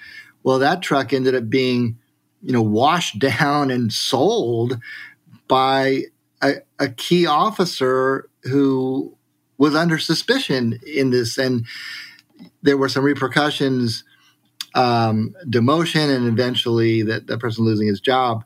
Well, 0.44 0.60
that 0.60 0.82
truck 0.82 1.14
ended 1.14 1.36
up 1.36 1.50
being, 1.50 1.98
you 2.42 2.54
know, 2.54 2.62
washed 2.62 3.20
down 3.20 3.72
and 3.72 3.92
sold 3.92 4.80
by 5.48 6.04
a, 6.42 6.56
a 6.80 6.90
key 6.90 7.26
officer 7.26 8.30
who 8.44 9.16
was 9.58 9.76
under 9.76 9.98
suspicion 9.98 10.80
in 10.88 11.10
this, 11.10 11.38
and 11.38 11.66
there 12.62 12.78
were 12.78 12.88
some 12.88 13.04
repercussions, 13.04 14.06
um, 14.74 15.36
demotion, 15.46 16.16
and 16.16 16.28
eventually 16.28 17.02
that 17.02 17.28
that 17.28 17.40
person 17.40 17.66
losing 17.66 17.88
his 17.88 18.00
job. 18.00 18.46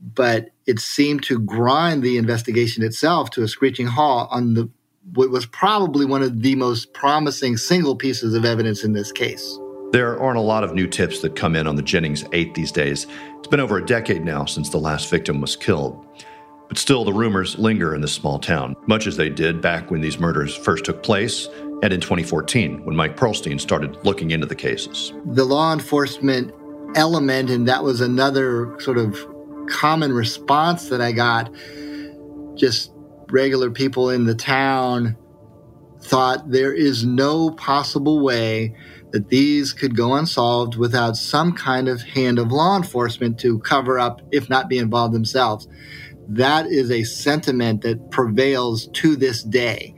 But 0.00 0.50
it 0.66 0.80
seemed 0.80 1.22
to 1.24 1.38
grind 1.38 2.02
the 2.02 2.18
investigation 2.18 2.82
itself 2.82 3.30
to 3.30 3.42
a 3.42 3.48
screeching 3.48 3.86
halt 3.86 4.28
on 4.32 4.54
the 4.54 4.68
what 5.14 5.30
was 5.30 5.46
probably 5.46 6.04
one 6.04 6.22
of 6.22 6.42
the 6.42 6.54
most 6.54 6.92
promising 6.92 7.56
single 7.56 7.96
pieces 7.96 8.34
of 8.34 8.44
evidence 8.44 8.84
in 8.84 8.92
this 8.92 9.12
case. 9.12 9.58
There 9.90 10.20
aren't 10.20 10.38
a 10.38 10.42
lot 10.42 10.64
of 10.64 10.74
new 10.74 10.86
tips 10.86 11.20
that 11.20 11.34
come 11.34 11.56
in 11.56 11.66
on 11.66 11.76
the 11.76 11.82
Jennings 11.82 12.24
8 12.32 12.54
these 12.54 12.70
days. 12.70 13.06
It's 13.38 13.48
been 13.48 13.60
over 13.60 13.78
a 13.78 13.86
decade 13.86 14.22
now 14.22 14.44
since 14.44 14.68
the 14.68 14.78
last 14.78 15.10
victim 15.10 15.40
was 15.40 15.56
killed. 15.56 16.04
But 16.68 16.76
still, 16.76 17.04
the 17.04 17.12
rumors 17.12 17.58
linger 17.58 17.94
in 17.94 18.02
this 18.02 18.12
small 18.12 18.38
town, 18.38 18.76
much 18.86 19.06
as 19.06 19.16
they 19.16 19.30
did 19.30 19.62
back 19.62 19.90
when 19.90 20.02
these 20.02 20.18
murders 20.18 20.54
first 20.54 20.84
took 20.84 21.02
place 21.02 21.48
and 21.82 21.92
in 21.92 22.00
2014 22.00 22.84
when 22.84 22.94
Mike 22.94 23.16
Perlstein 23.16 23.58
started 23.58 23.96
looking 24.04 24.32
into 24.32 24.46
the 24.46 24.54
cases. 24.54 25.14
The 25.24 25.44
law 25.44 25.72
enforcement 25.72 26.52
element, 26.94 27.48
and 27.48 27.66
that 27.68 27.84
was 27.84 28.00
another 28.00 28.78
sort 28.80 28.98
of 28.98 29.16
common 29.70 30.12
response 30.12 30.88
that 30.88 31.00
I 31.00 31.12
got, 31.12 31.50
just 32.56 32.92
regular 33.30 33.70
people 33.70 34.10
in 34.10 34.24
the 34.24 34.34
town 34.34 35.16
thought 36.00 36.50
there 36.50 36.72
is 36.72 37.04
no 37.04 37.50
possible 37.50 38.20
way 38.20 38.74
that 39.10 39.28
these 39.28 39.72
could 39.72 39.96
go 39.96 40.14
unsolved 40.14 40.76
without 40.76 41.16
some 41.16 41.52
kind 41.52 41.88
of 41.88 42.02
hand 42.02 42.38
of 42.38 42.52
law 42.52 42.76
enforcement 42.76 43.38
to 43.40 43.58
cover 43.60 43.98
up, 43.98 44.20
if 44.30 44.48
not 44.48 44.68
be 44.68 44.78
involved 44.78 45.14
themselves. 45.14 45.66
That 46.28 46.66
is 46.66 46.90
a 46.90 47.04
sentiment 47.04 47.82
that 47.82 48.10
prevails 48.10 48.88
to 48.88 49.16
this 49.16 49.42
day 49.42 49.94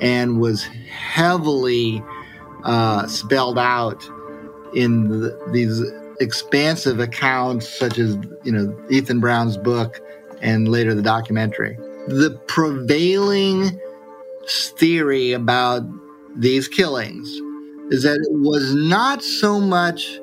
and 0.00 0.40
was 0.40 0.62
heavily 0.62 2.02
uh, 2.62 3.06
spelled 3.06 3.58
out 3.58 4.08
in 4.72 5.08
the, 5.08 5.38
these 5.52 5.82
expansive 6.20 7.00
accounts 7.00 7.68
such 7.68 7.98
as 7.98 8.16
you 8.44 8.52
know 8.52 8.76
Ethan 8.88 9.20
Brown's 9.20 9.56
book 9.56 10.00
and 10.40 10.68
later 10.68 10.94
the 10.94 11.02
documentary 11.02 11.76
the 12.08 12.38
prevailing 12.46 13.78
theory 14.46 15.32
about 15.32 15.82
these 16.36 16.68
killings 16.68 17.28
is 17.90 18.02
that 18.02 18.16
it 18.16 18.32
was 18.40 18.74
not 18.74 19.22
so 19.22 19.60
much 19.60 20.18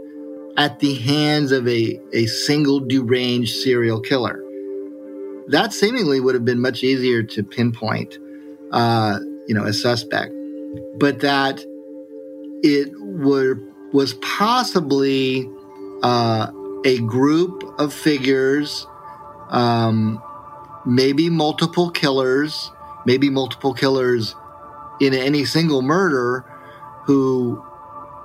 at 0.57 0.79
the 0.79 0.95
hands 0.95 1.51
of 1.51 1.67
a, 1.67 1.99
a 2.13 2.25
single 2.25 2.79
deranged 2.79 3.55
serial 3.61 3.99
killer. 3.99 4.43
That 5.47 5.73
seemingly 5.73 6.19
would 6.19 6.35
have 6.35 6.45
been 6.45 6.61
much 6.61 6.83
easier 6.83 7.23
to 7.23 7.43
pinpoint, 7.43 8.19
uh, 8.71 9.19
you 9.47 9.55
know, 9.55 9.63
a 9.63 9.73
suspect, 9.73 10.33
but 10.97 11.19
that 11.21 11.63
it 12.63 12.89
were 12.99 13.59
was 13.91 14.13
possibly 14.15 15.49
uh, 16.03 16.51
a 16.85 16.99
group 16.99 17.63
of 17.77 17.93
figures, 17.93 18.87
um, 19.49 20.21
maybe 20.85 21.29
multiple 21.29 21.89
killers, 21.91 22.71
maybe 23.05 23.29
multiple 23.29 23.73
killers 23.73 24.35
in 24.99 25.13
any 25.13 25.45
single 25.45 25.81
murder, 25.81 26.45
who 27.05 27.63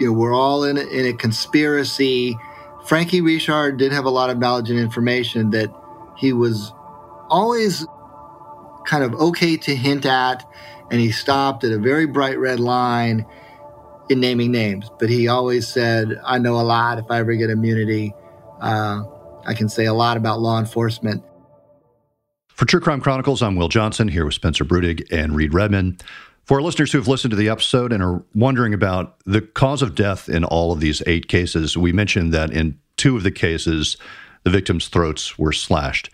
you 0.01 0.07
know 0.07 0.13
were 0.13 0.33
all 0.33 0.65
in 0.65 0.77
a, 0.77 0.83
in 0.83 1.07
a 1.07 1.13
conspiracy. 1.13 2.37
Frankie 2.85 3.21
Richard 3.21 3.79
did 3.79 3.93
have 3.93 4.05
a 4.05 4.11
lot 4.11 4.31
of 4.31 4.39
knowledge 4.39 4.71
and 4.71 4.79
information 4.79 5.51
that 5.51 5.71
he 6.17 6.33
was 6.33 6.73
always 7.29 7.85
kind 8.87 9.03
of 9.03 9.15
okay 9.15 9.57
to 9.57 9.75
hint 9.75 10.07
at, 10.07 10.49
and 10.91 11.01
he 11.01 11.11
stopped 11.11 11.65
at 11.65 11.73
a 11.73 11.79
very 11.79 12.07
bright 12.07 12.39
red 12.39 12.61
line 12.61 13.27
in 14.09 14.21
naming 14.21 14.53
names. 14.53 14.91
But 14.99 15.11
he 15.11 15.29
always 15.29 15.67
said, 15.67 16.21
I 16.25 16.39
know 16.39 16.61
a 16.61 16.63
lot. 16.63 16.99
If 16.99 17.11
I 17.11 17.19
ever 17.19 17.35
get 17.35 17.51
immunity, 17.51 18.15
uh, 18.61 19.03
I 19.45 19.55
can 19.55 19.69
say 19.69 19.87
a 19.87 19.95
lot 19.95 20.17
about 20.17 20.41
law 20.41 20.59
enforcement. 20.59 21.25
For 22.57 22.65
True 22.65 22.81
Crime 22.81 23.03
Chronicles, 23.03 23.43
I'm 23.43 23.55
Will 23.55 23.69
Johnson 23.69 24.09
here 24.09 24.25
with 24.25 24.33
Spencer 24.33 24.65
Brudig 24.65 25.07
and 25.13 25.37
Reed 25.37 25.53
Redmond. 25.53 26.03
For 26.47 26.63
listeners 26.63 26.91
who 26.91 26.97
have 26.97 27.07
listened 27.07 27.33
to 27.33 27.37
the 27.37 27.51
episode 27.51 27.93
and 27.93 28.03
are 28.03 28.23
wondering 28.35 28.73
about 28.73 29.19
the 29.27 29.43
cause 29.43 29.83
of 29.83 29.95
death 29.95 30.31
in 30.31 30.43
all 30.43 30.73
of 30.73 30.81
these 30.81 31.03
eight 31.07 31.29
cases, 31.29 31.77
we 31.77 31.93
mentioned 31.93 32.33
that 32.33 32.51
in 32.51 32.79
two 32.97 33.15
of 33.15 33.25
the 33.25 33.31
cases, 33.31 33.99
the 34.45 34.49
victims' 34.49 34.89
throats 34.89 35.39
were 35.39 35.53
slashed. 35.53 36.09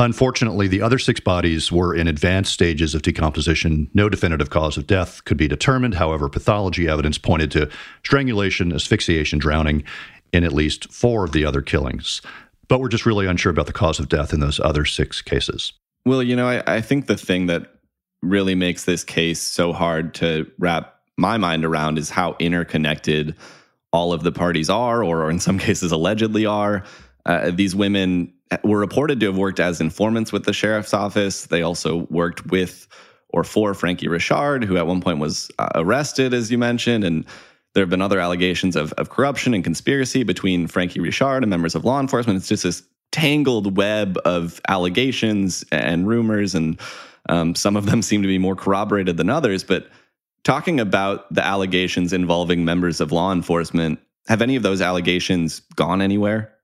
Unfortunately, 0.00 0.66
the 0.66 0.82
other 0.82 0.98
six 0.98 1.20
bodies 1.20 1.70
were 1.70 1.94
in 1.94 2.08
advanced 2.08 2.52
stages 2.52 2.92
of 2.96 3.02
decomposition. 3.02 3.88
No 3.94 4.08
definitive 4.08 4.50
cause 4.50 4.76
of 4.76 4.88
death 4.88 5.24
could 5.24 5.36
be 5.36 5.46
determined. 5.46 5.94
However, 5.94 6.28
pathology 6.28 6.88
evidence 6.88 7.16
pointed 7.16 7.52
to 7.52 7.70
strangulation, 8.02 8.72
asphyxiation, 8.72 9.38
drowning 9.38 9.84
in 10.32 10.42
at 10.42 10.52
least 10.52 10.92
four 10.92 11.24
of 11.24 11.30
the 11.30 11.44
other 11.44 11.62
killings. 11.62 12.20
But 12.68 12.80
we're 12.80 12.88
just 12.88 13.06
really 13.06 13.26
unsure 13.26 13.50
about 13.50 13.66
the 13.66 13.72
cause 13.72 13.98
of 13.98 14.08
death 14.08 14.32
in 14.32 14.40
those 14.40 14.60
other 14.60 14.84
six 14.84 15.22
cases. 15.22 15.72
Well, 16.04 16.22
you 16.22 16.36
know, 16.36 16.48
I, 16.48 16.76
I 16.76 16.80
think 16.80 17.06
the 17.06 17.16
thing 17.16 17.46
that 17.46 17.72
really 18.22 18.54
makes 18.54 18.84
this 18.84 19.04
case 19.04 19.40
so 19.40 19.72
hard 19.72 20.14
to 20.14 20.50
wrap 20.58 21.00
my 21.16 21.36
mind 21.36 21.64
around 21.64 21.98
is 21.98 22.10
how 22.10 22.36
interconnected 22.38 23.36
all 23.92 24.12
of 24.12 24.22
the 24.22 24.32
parties 24.32 24.68
are, 24.68 25.02
or 25.02 25.30
in 25.30 25.38
some 25.38 25.58
cases 25.66 25.92
allegedly 25.92 26.46
are. 26.46 26.84
Uh, 27.24 27.50
these 27.50 27.74
women 27.74 28.32
were 28.62 28.78
reported 28.78 29.20
to 29.20 29.26
have 29.26 29.36
worked 29.36 29.60
as 29.60 29.80
informants 29.80 30.32
with 30.32 30.44
the 30.44 30.52
sheriff's 30.52 30.94
office. 30.94 31.46
They 31.46 31.62
also 31.62 32.06
worked 32.10 32.46
with 32.46 32.86
or 33.30 33.44
for 33.44 33.74
Frankie 33.74 34.08
Richard, 34.08 34.64
who 34.64 34.76
at 34.76 34.86
one 34.86 35.00
point 35.00 35.18
was 35.18 35.50
uh, 35.58 35.68
arrested, 35.74 36.32
as 36.32 36.50
you 36.50 36.58
mentioned. 36.58 37.04
And 37.04 37.26
there 37.76 37.82
have 37.82 37.90
been 37.90 38.00
other 38.00 38.20
allegations 38.20 38.74
of, 38.74 38.94
of 38.94 39.10
corruption 39.10 39.52
and 39.52 39.62
conspiracy 39.62 40.22
between 40.22 40.66
Frankie 40.66 40.98
Richard 40.98 41.42
and 41.42 41.50
members 41.50 41.74
of 41.74 41.84
law 41.84 42.00
enforcement. 42.00 42.38
It's 42.38 42.48
just 42.48 42.62
this 42.62 42.82
tangled 43.12 43.76
web 43.76 44.16
of 44.24 44.62
allegations 44.66 45.62
and 45.70 46.08
rumors, 46.08 46.54
and 46.54 46.80
um, 47.28 47.54
some 47.54 47.76
of 47.76 47.84
them 47.84 48.00
seem 48.08 48.22
to 48.22 48.28
be 48.28 48.38
more 48.38 48.56
corroborated 48.56 49.18
than 49.18 49.28
others. 49.28 49.62
But 49.62 49.90
talking 50.42 50.80
about 50.80 51.30
the 51.34 51.44
allegations 51.44 52.14
involving 52.14 52.64
members 52.64 53.02
of 53.02 53.12
law 53.12 53.30
enforcement, 53.30 53.98
have 54.26 54.40
any 54.40 54.56
of 54.56 54.62
those 54.62 54.80
allegations 54.80 55.60
gone 55.76 56.00
anywhere? 56.00 56.54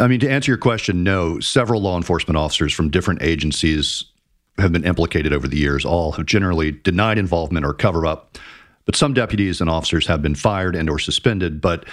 I 0.00 0.08
mean, 0.08 0.18
to 0.18 0.28
answer 0.28 0.50
your 0.50 0.58
question, 0.58 1.04
no. 1.04 1.38
Several 1.38 1.80
law 1.80 1.96
enforcement 1.96 2.36
officers 2.38 2.72
from 2.72 2.90
different 2.90 3.22
agencies 3.22 4.04
have 4.58 4.72
been 4.72 4.84
implicated 4.84 5.32
over 5.32 5.46
the 5.46 5.58
years. 5.58 5.84
All 5.84 6.10
have 6.12 6.26
generally 6.26 6.72
denied 6.72 7.18
involvement 7.18 7.64
or 7.64 7.72
cover 7.72 8.04
up, 8.04 8.36
but 8.86 8.96
some 8.96 9.12
deputies 9.12 9.60
and 9.60 9.68
officers 9.68 10.06
have 10.06 10.22
been 10.22 10.34
fired 10.34 10.74
and 10.74 10.88
or 10.88 10.98
suspended. 10.98 11.60
But 11.60 11.84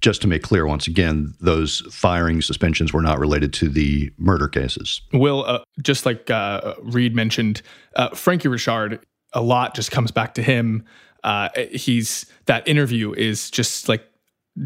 just 0.00 0.22
to 0.22 0.28
make 0.28 0.42
clear, 0.42 0.66
once 0.66 0.86
again, 0.86 1.34
those 1.40 1.80
firing 1.92 2.40
suspensions 2.40 2.92
were 2.92 3.02
not 3.02 3.18
related 3.18 3.52
to 3.54 3.68
the 3.68 4.10
murder 4.16 4.48
cases. 4.48 5.00
Will, 5.12 5.44
uh, 5.44 5.60
just 5.82 6.06
like 6.06 6.30
uh, 6.30 6.74
Reed 6.82 7.14
mentioned, 7.14 7.62
uh, 7.96 8.10
Frankie 8.10 8.48
Richard, 8.48 9.04
a 9.32 9.42
lot 9.42 9.74
just 9.74 9.90
comes 9.90 10.10
back 10.10 10.34
to 10.34 10.42
him. 10.42 10.84
Uh, 11.24 11.48
he's 11.72 12.26
that 12.46 12.66
interview 12.66 13.12
is 13.12 13.50
just 13.50 13.88
like 13.88 14.04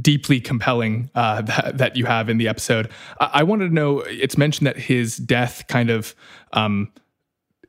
deeply 0.00 0.40
compelling 0.40 1.10
uh, 1.14 1.42
that, 1.42 1.78
that, 1.78 1.96
you 1.96 2.04
have 2.04 2.28
in 2.28 2.38
the 2.38 2.48
episode. 2.48 2.90
I, 3.20 3.30
I, 3.34 3.42
wanted 3.42 3.68
to 3.68 3.74
know. 3.74 4.00
It's 4.00 4.38
mentioned 4.38 4.66
that 4.66 4.76
his 4.76 5.16
death 5.16 5.66
kind 5.68 5.90
of, 5.90 6.14
um, 6.52 6.92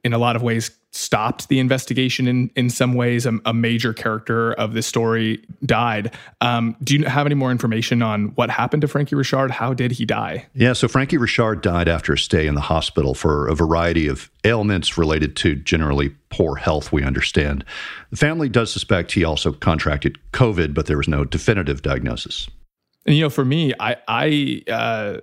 in 0.03 0.13
a 0.13 0.17
lot 0.17 0.35
of 0.35 0.43
ways, 0.43 0.71
stopped 0.93 1.49
the 1.49 1.59
investigation 1.59 2.27
in 2.27 2.51
in 2.55 2.69
some 2.69 2.93
ways. 2.93 3.25
A, 3.25 3.39
a 3.45 3.53
major 3.53 3.93
character 3.93 4.53
of 4.53 4.73
this 4.73 4.87
story 4.87 5.43
died. 5.65 6.13
Um, 6.39 6.75
do 6.83 6.95
you 6.95 7.05
have 7.05 7.25
any 7.25 7.35
more 7.35 7.51
information 7.51 8.01
on 8.01 8.27
what 8.35 8.49
happened 8.49 8.81
to 8.81 8.87
Frankie 8.87 9.15
Richard? 9.15 9.51
How 9.51 9.73
did 9.73 9.91
he 9.91 10.05
die? 10.05 10.45
Yeah, 10.53 10.73
so 10.73 10.87
Frankie 10.87 11.17
Richard 11.17 11.61
died 11.61 11.87
after 11.87 12.13
a 12.13 12.17
stay 12.17 12.47
in 12.47 12.55
the 12.55 12.61
hospital 12.61 13.13
for 13.13 13.47
a 13.47 13.55
variety 13.55 14.07
of 14.07 14.31
ailments 14.43 14.97
related 14.97 15.35
to 15.37 15.55
generally 15.55 16.09
poor 16.29 16.55
health. 16.55 16.91
We 16.91 17.03
understand 17.03 17.65
the 18.11 18.17
family 18.17 18.47
does 18.47 18.71
suspect 18.71 19.11
he 19.11 19.23
also 19.23 19.51
contracted 19.51 20.17
COVID, 20.31 20.73
but 20.73 20.85
there 20.85 20.97
was 20.97 21.07
no 21.07 21.25
definitive 21.25 21.81
diagnosis. 21.81 22.47
And 23.05 23.15
you 23.15 23.23
know, 23.23 23.29
for 23.29 23.43
me, 23.43 23.73
I 23.79 23.97
I 24.07 24.63
uh, 24.71 25.17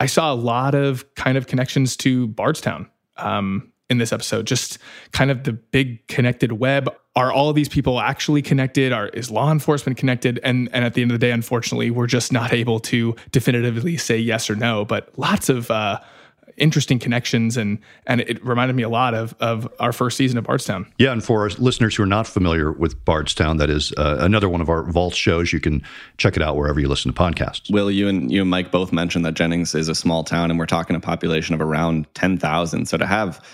I 0.00 0.06
saw 0.06 0.32
a 0.32 0.34
lot 0.34 0.74
of 0.74 1.14
kind 1.14 1.38
of 1.38 1.46
connections 1.46 1.96
to 1.98 2.26
Bardstown. 2.28 2.90
Um, 3.16 3.69
in 3.90 3.98
this 3.98 4.12
episode 4.12 4.46
just 4.46 4.78
kind 5.12 5.30
of 5.30 5.44
the 5.44 5.52
big 5.52 6.06
connected 6.06 6.52
web 6.52 6.88
are 7.16 7.32
all 7.32 7.52
these 7.52 7.68
people 7.68 8.00
actually 8.00 8.40
connected 8.40 8.92
are 8.92 9.08
is 9.08 9.30
law 9.30 9.52
enforcement 9.52 9.98
connected 9.98 10.40
and 10.42 10.70
and 10.72 10.84
at 10.84 10.94
the 10.94 11.02
end 11.02 11.10
of 11.10 11.20
the 11.20 11.26
day 11.26 11.32
unfortunately 11.32 11.90
we're 11.90 12.06
just 12.06 12.32
not 12.32 12.52
able 12.52 12.80
to 12.80 13.14
definitively 13.32 13.96
say 13.96 14.16
yes 14.16 14.48
or 14.48 14.54
no 14.54 14.84
but 14.84 15.10
lots 15.18 15.48
of 15.48 15.70
uh, 15.70 15.98
interesting 16.60 16.98
connections 16.98 17.56
and 17.56 17.78
and 18.06 18.20
it 18.20 18.44
reminded 18.44 18.76
me 18.76 18.82
a 18.82 18.88
lot 18.88 19.14
of 19.14 19.34
of 19.40 19.68
our 19.80 19.92
first 19.92 20.16
season 20.16 20.38
of 20.38 20.44
Bardstown. 20.44 20.86
Yeah, 20.98 21.12
and 21.12 21.24
for 21.24 21.42
our 21.42 21.48
listeners 21.58 21.96
who 21.96 22.02
are 22.02 22.06
not 22.06 22.26
familiar 22.26 22.70
with 22.72 23.02
Bardstown, 23.04 23.56
that 23.56 23.70
is 23.70 23.92
uh, 23.96 24.18
another 24.20 24.48
one 24.48 24.60
of 24.60 24.68
our 24.68 24.84
Vault 24.84 25.14
shows. 25.14 25.52
You 25.52 25.60
can 25.60 25.82
check 26.18 26.36
it 26.36 26.42
out 26.42 26.56
wherever 26.56 26.78
you 26.78 26.88
listen 26.88 27.12
to 27.12 27.18
podcasts. 27.18 27.72
Will 27.72 27.90
you 27.90 28.08
and 28.08 28.30
you 28.30 28.42
and 28.42 28.50
Mike 28.50 28.70
both 28.70 28.92
mentioned 28.92 29.24
that 29.24 29.34
Jennings 29.34 29.74
is 29.74 29.88
a 29.88 29.94
small 29.94 30.22
town, 30.22 30.50
and 30.50 30.58
we're 30.58 30.66
talking 30.66 30.94
a 30.94 31.00
population 31.00 31.54
of 31.54 31.60
around 31.60 32.06
ten 32.14 32.36
thousand. 32.36 32.86
So 32.86 32.96
to 32.98 33.06
have 33.06 33.44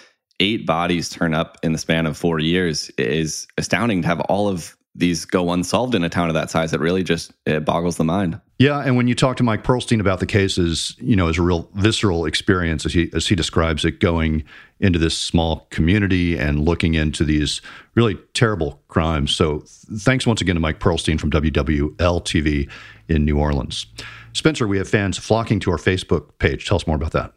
eight 0.40 0.66
bodies 0.66 1.08
turn 1.08 1.34
up 1.34 1.58
in 1.62 1.72
the 1.72 1.78
span 1.78 2.06
of 2.06 2.16
four 2.16 2.38
years 2.38 2.90
is 2.98 3.46
astounding 3.56 4.02
to 4.02 4.08
have 4.08 4.20
all 4.22 4.48
of 4.48 4.76
these 4.96 5.24
go 5.24 5.52
unsolved 5.52 5.94
in 5.94 6.02
a 6.04 6.08
town 6.08 6.28
of 6.28 6.34
that 6.34 6.50
size. 6.50 6.72
It 6.72 6.80
really 6.80 7.02
just 7.02 7.32
it 7.44 7.64
boggles 7.64 7.96
the 7.96 8.04
mind. 8.04 8.40
Yeah, 8.58 8.80
and 8.80 8.96
when 8.96 9.06
you 9.06 9.14
talk 9.14 9.36
to 9.36 9.42
Mike 9.42 9.62
Perlstein 9.62 10.00
about 10.00 10.20
the 10.20 10.26
cases, 10.26 10.96
you 10.98 11.14
know, 11.14 11.28
it's 11.28 11.38
a 11.38 11.42
real 11.42 11.68
visceral 11.74 12.24
experience 12.24 12.86
as 12.86 12.94
he 12.94 13.10
as 13.12 13.26
he 13.26 13.34
describes 13.34 13.84
it, 13.84 14.00
going 14.00 14.44
into 14.80 14.98
this 14.98 15.16
small 15.16 15.66
community 15.70 16.38
and 16.38 16.64
looking 16.64 16.94
into 16.94 17.24
these 17.24 17.60
really 17.94 18.16
terrible 18.32 18.82
crimes. 18.88 19.36
So, 19.36 19.64
thanks 19.98 20.26
once 20.26 20.40
again 20.40 20.56
to 20.56 20.60
Mike 20.60 20.80
Perlstein 20.80 21.20
from 21.20 21.30
WWL 21.30 21.96
TV 21.96 22.70
in 23.08 23.24
New 23.24 23.38
Orleans. 23.38 23.86
Spencer, 24.32 24.66
we 24.66 24.78
have 24.78 24.88
fans 24.88 25.18
flocking 25.18 25.60
to 25.60 25.70
our 25.70 25.78
Facebook 25.78 26.38
page. 26.38 26.66
Tell 26.66 26.76
us 26.76 26.86
more 26.86 26.96
about 26.96 27.12
that. 27.12 27.32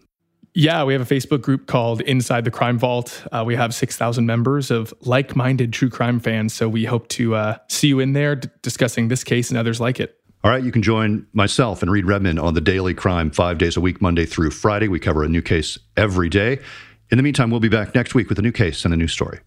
Yeah, 0.53 0.83
we 0.83 0.93
have 0.93 1.01
a 1.01 1.15
Facebook 1.15 1.41
group 1.41 1.67
called 1.67 2.01
Inside 2.01 2.43
the 2.43 2.51
Crime 2.51 2.79
Vault. 2.79 3.25
Uh, 3.31 3.43
we 3.45 3.55
have 3.55 3.73
6,000 3.73 4.25
members 4.25 4.71
of 4.71 4.93
like 5.01 5.35
minded 5.35 5.71
true 5.73 5.89
crime 5.89 6.19
fans. 6.19 6.53
So 6.53 6.67
we 6.67 6.85
hope 6.85 7.07
to 7.09 7.35
uh, 7.35 7.57
see 7.67 7.87
you 7.87 7.99
in 7.99 8.13
there 8.13 8.35
d- 8.35 8.49
discussing 8.61 9.07
this 9.07 9.23
case 9.23 9.49
and 9.49 9.57
others 9.57 9.79
like 9.79 9.99
it. 9.99 10.19
All 10.43 10.51
right, 10.51 10.63
you 10.63 10.71
can 10.71 10.81
join 10.81 11.27
myself 11.33 11.81
and 11.81 11.91
Reed 11.91 12.05
Redmond 12.05 12.39
on 12.39 12.53
the 12.53 12.61
Daily 12.61 12.93
Crime 12.93 13.29
five 13.29 13.57
days 13.57 13.75
a 13.75 13.81
week, 13.81 14.01
Monday 14.01 14.25
through 14.25 14.51
Friday. 14.51 14.87
We 14.87 14.99
cover 14.99 15.23
a 15.23 15.27
new 15.27 15.41
case 15.41 15.77
every 15.97 16.29
day. 16.29 16.59
In 17.11 17.17
the 17.17 17.23
meantime, 17.23 17.51
we'll 17.51 17.59
be 17.59 17.69
back 17.69 17.93
next 17.93 18.15
week 18.15 18.29
with 18.29 18.39
a 18.39 18.41
new 18.41 18.51
case 18.53 18.85
and 18.85 18.93
a 18.93 18.97
new 18.97 19.07
story. 19.07 19.39